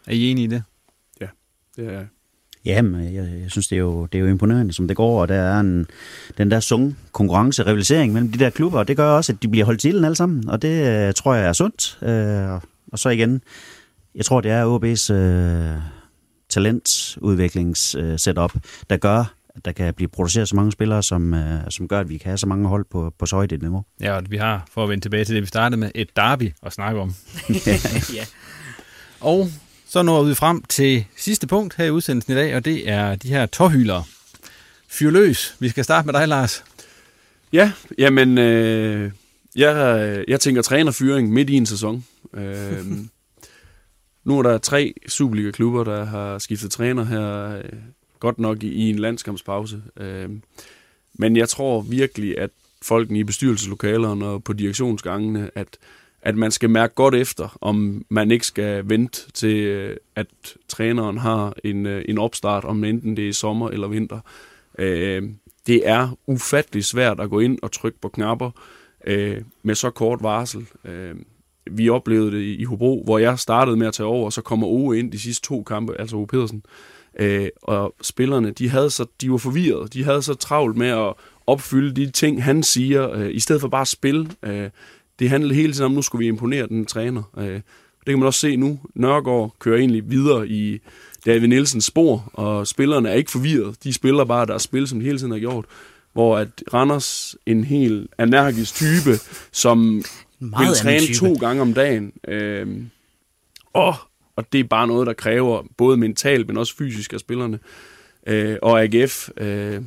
[0.07, 0.63] Er I enige i det?
[1.21, 1.27] Ja,
[1.75, 2.07] det er jeg.
[2.65, 5.27] Jamen, jeg, jeg synes, det er, jo, det er jo imponerende, som det går, og
[5.27, 5.87] der er en,
[6.37, 9.47] den der sunge konkurrence, rivalisering mellem de der klubber, og det gør også, at de
[9.47, 11.97] bliver holdt til alle sammen, og det uh, tror jeg er sundt.
[12.01, 12.61] Uh,
[12.91, 13.41] og så igen,
[14.15, 15.81] jeg tror, det er OB's uh,
[16.49, 18.53] talentudviklings-setup,
[18.89, 21.39] der gør, at der kan blive produceret så mange spillere, som, uh,
[21.69, 23.85] som gør, at vi kan have så mange hold på, på så højt et niveau.
[24.01, 26.53] Ja, og vi har, for at vende tilbage til det, vi startede med, et derby
[26.63, 27.13] at snakke om.
[28.17, 28.25] ja.
[29.19, 29.49] Og
[29.87, 33.15] så når vi frem til sidste punkt her i udsendelsen i dag, og det er
[33.15, 34.03] de her tårhylere.
[34.89, 35.55] Fyr løs.
[35.59, 36.63] Vi skal starte med dig, Lars.
[37.53, 39.11] Ja, jamen, øh,
[39.55, 42.05] jeg, jeg tænker trænerfyring midt i en sæson.
[42.33, 42.85] Øh,
[44.25, 47.79] nu er der tre Superliga-klubber, der har skiftet træner her, øh,
[48.21, 49.81] godt nok i, i en landskampspause.
[49.97, 50.29] Øh,
[51.13, 52.49] men jeg tror virkelig, at
[52.81, 55.77] folkene i bestyrelseslokalerne og på direktionsgangene, at
[56.21, 60.27] at man skal mærke godt efter, om man ikke skal vente til, øh, at
[60.67, 64.19] træneren har en, øh, en opstart, om enten det er sommer eller vinter.
[64.79, 65.23] Øh,
[65.67, 68.51] det er ufattelig svært at gå ind og trykke på knapper
[69.07, 70.67] øh, med så kort varsel.
[70.85, 71.25] Øhm,
[71.71, 74.67] vi oplevede det i Hobro, hvor jeg startede med at tage over, og så kommer
[74.67, 76.63] Ove ind de sidste to kampe, altså Ove Pedersen.
[77.61, 79.93] Og spillerne, de, havde så, de var forvirret.
[79.93, 81.13] De havde så travlt med at
[81.47, 84.29] opfylde de ting, han siger, i stedet for bare at spille
[85.21, 87.23] det handlede hele tiden om, nu skulle vi imponere den træner.
[87.37, 87.53] Øh,
[87.99, 88.79] det kan man også se nu.
[88.95, 90.79] Nørgaard kører egentlig videre i
[91.25, 93.83] David Nielsens spor, og spillerne er ikke forvirret.
[93.83, 95.65] De spiller bare deres spil, som de hele tiden har gjort.
[96.13, 99.11] Hvor at Randers, en helt energisk type,
[99.51, 100.03] som
[100.39, 101.17] vil træne type.
[101.17, 102.13] to gange om dagen.
[102.27, 102.67] Øh,
[103.73, 103.95] og,
[104.35, 107.59] og det er bare noget, der kræver både mentalt, men også fysisk af spillerne.
[108.27, 109.81] Øh, og AGF, øh,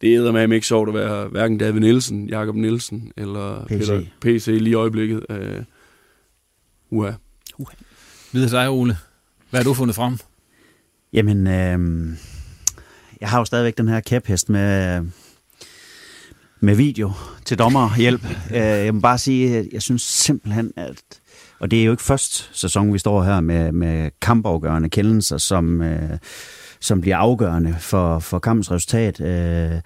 [0.00, 4.02] det er med ikke sjovt at være hverken David Nielsen, Jakob Nielsen eller PC, Peter,
[4.20, 5.26] PC lige i øjeblikket.
[5.30, 5.64] Uh,
[6.90, 7.12] uha.
[7.58, 7.66] Uh.
[8.32, 8.96] Videre dig, Ole.
[9.50, 10.18] Hvad har du fundet frem?
[11.12, 12.16] Jamen, øh,
[13.20, 15.02] jeg har jo stadigvæk den her kæphest med,
[16.60, 17.12] med video
[17.44, 18.26] til dommerhjælp.
[18.50, 21.20] Øh, jeg må bare sige, at jeg synes simpelthen, at
[21.58, 25.82] og det er jo ikke først sæson, vi står her med, med kampafgørende kendelser, som,
[25.82, 26.18] øh,
[26.80, 29.20] som bliver afgørende for, for kampens resultat.
[29.20, 29.80] Øh,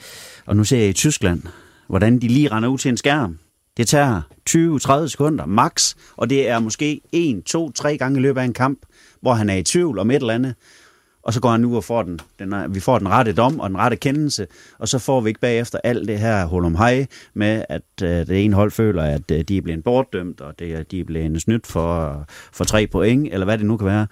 [0.46, 1.42] og nu ser jeg i Tyskland,
[1.88, 3.38] hvordan de lige render ud til en skærm.
[3.76, 8.40] Det tager 20-30 sekunder max, og det er måske 1, 2, 3 gange i løbet
[8.40, 8.78] af en kamp,
[9.22, 10.54] hvor han er i tvivl om et eller andet.
[11.22, 13.60] Og så går han nu og får den, den er, vi får den rette dom
[13.60, 14.46] og den rette kendelse,
[14.78, 18.08] og så får vi ikke bagefter alt det her hul om hej med, at øh,
[18.08, 21.42] det ene hold føler, at øh, de er blevet bortdømt, og det, de er blevet
[21.42, 24.06] snydt for, for tre point, eller hvad det nu kan være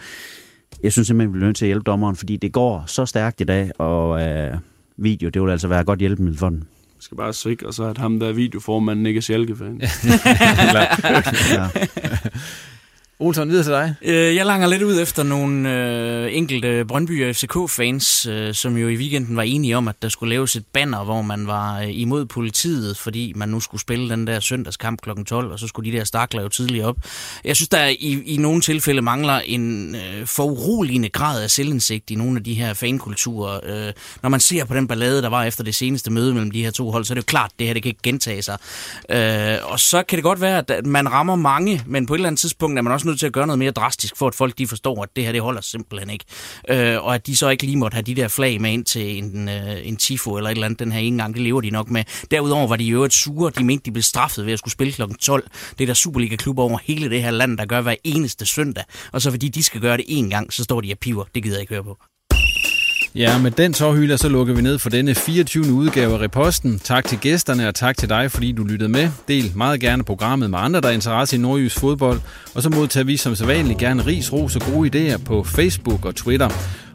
[0.83, 3.41] jeg synes simpelthen, vi bliver nødt til at hjælpe dommeren, fordi det går så stærkt
[3.41, 4.55] i dag, og øh,
[4.97, 6.59] video, det vil altså være godt hjælpemiddel for den.
[6.59, 9.81] Jeg skal bare sikre sig, at ham der videoformanden ikke er Schalke-fan.
[11.53, 11.69] ja.
[13.21, 13.95] Olsen, videre til dig.
[14.03, 18.97] Øh, jeg langer lidt ud efter nogle øh, enkelte Brøndby FCK-fans, øh, som jo i
[18.97, 22.27] weekenden var enige om, at der skulle laves et banner, hvor man var øh, imod
[22.27, 25.11] politiet, fordi man nu skulle spille den der søndagskamp kl.
[25.27, 26.97] 12, og så skulle de der stakler jo tidligere op.
[27.45, 32.15] Jeg synes, der i, i nogle tilfælde mangler en øh, foruroligende grad af selvindsigt i
[32.15, 33.61] nogle af de her fankulturer.
[33.63, 33.93] Øh,
[34.23, 36.71] når man ser på den ballade, der var efter det seneste møde mellem de her
[36.71, 38.59] to hold, så er det jo klart, at det her det kan ikke gentage sig.
[39.11, 42.29] Øh, og så kan det godt være, at man rammer mange, men på et eller
[42.29, 44.59] andet tidspunkt er man også nødt til at gøre noget mere drastisk, for at folk
[44.59, 46.25] de forstår, at det her det holder simpelthen ikke.
[46.69, 49.19] Øh, og at de så ikke lige måtte have de der flag med ind til
[49.19, 51.71] en, øh, en tifo eller et eller andet den her ene gang, det lever de
[51.71, 52.05] nok med.
[52.31, 54.93] Derudover var de jo et sure, de mente, de blev straffet ved at skulle spille
[54.93, 55.03] kl.
[55.21, 55.49] 12.
[55.79, 58.85] Det er der Superliga-klubber over hele det her land, der gør hver eneste søndag.
[59.13, 61.25] Og så fordi de skal gøre det én gang, så står de og piver.
[61.35, 61.99] Det gider jeg ikke høre på.
[63.19, 65.73] Ja, med den tårhylder, så lukker vi ned for denne 24.
[65.73, 66.79] udgave af Reposten.
[66.79, 69.09] Tak til gæsterne, og tak til dig, fordi du lyttede med.
[69.29, 72.21] Del meget gerne programmet med andre, der er interesse i nordjysk fodbold.
[72.55, 76.15] Og så modtager vi som sædvanligt gerne ris, ros og gode idéer på Facebook og
[76.15, 76.49] Twitter.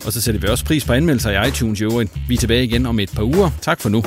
[0.05, 2.11] Og så sætter vi også pris på anmeldelser i iTunes i øvrigt.
[2.27, 3.49] Vi er tilbage igen om et par uger.
[3.61, 4.03] Tak for nu.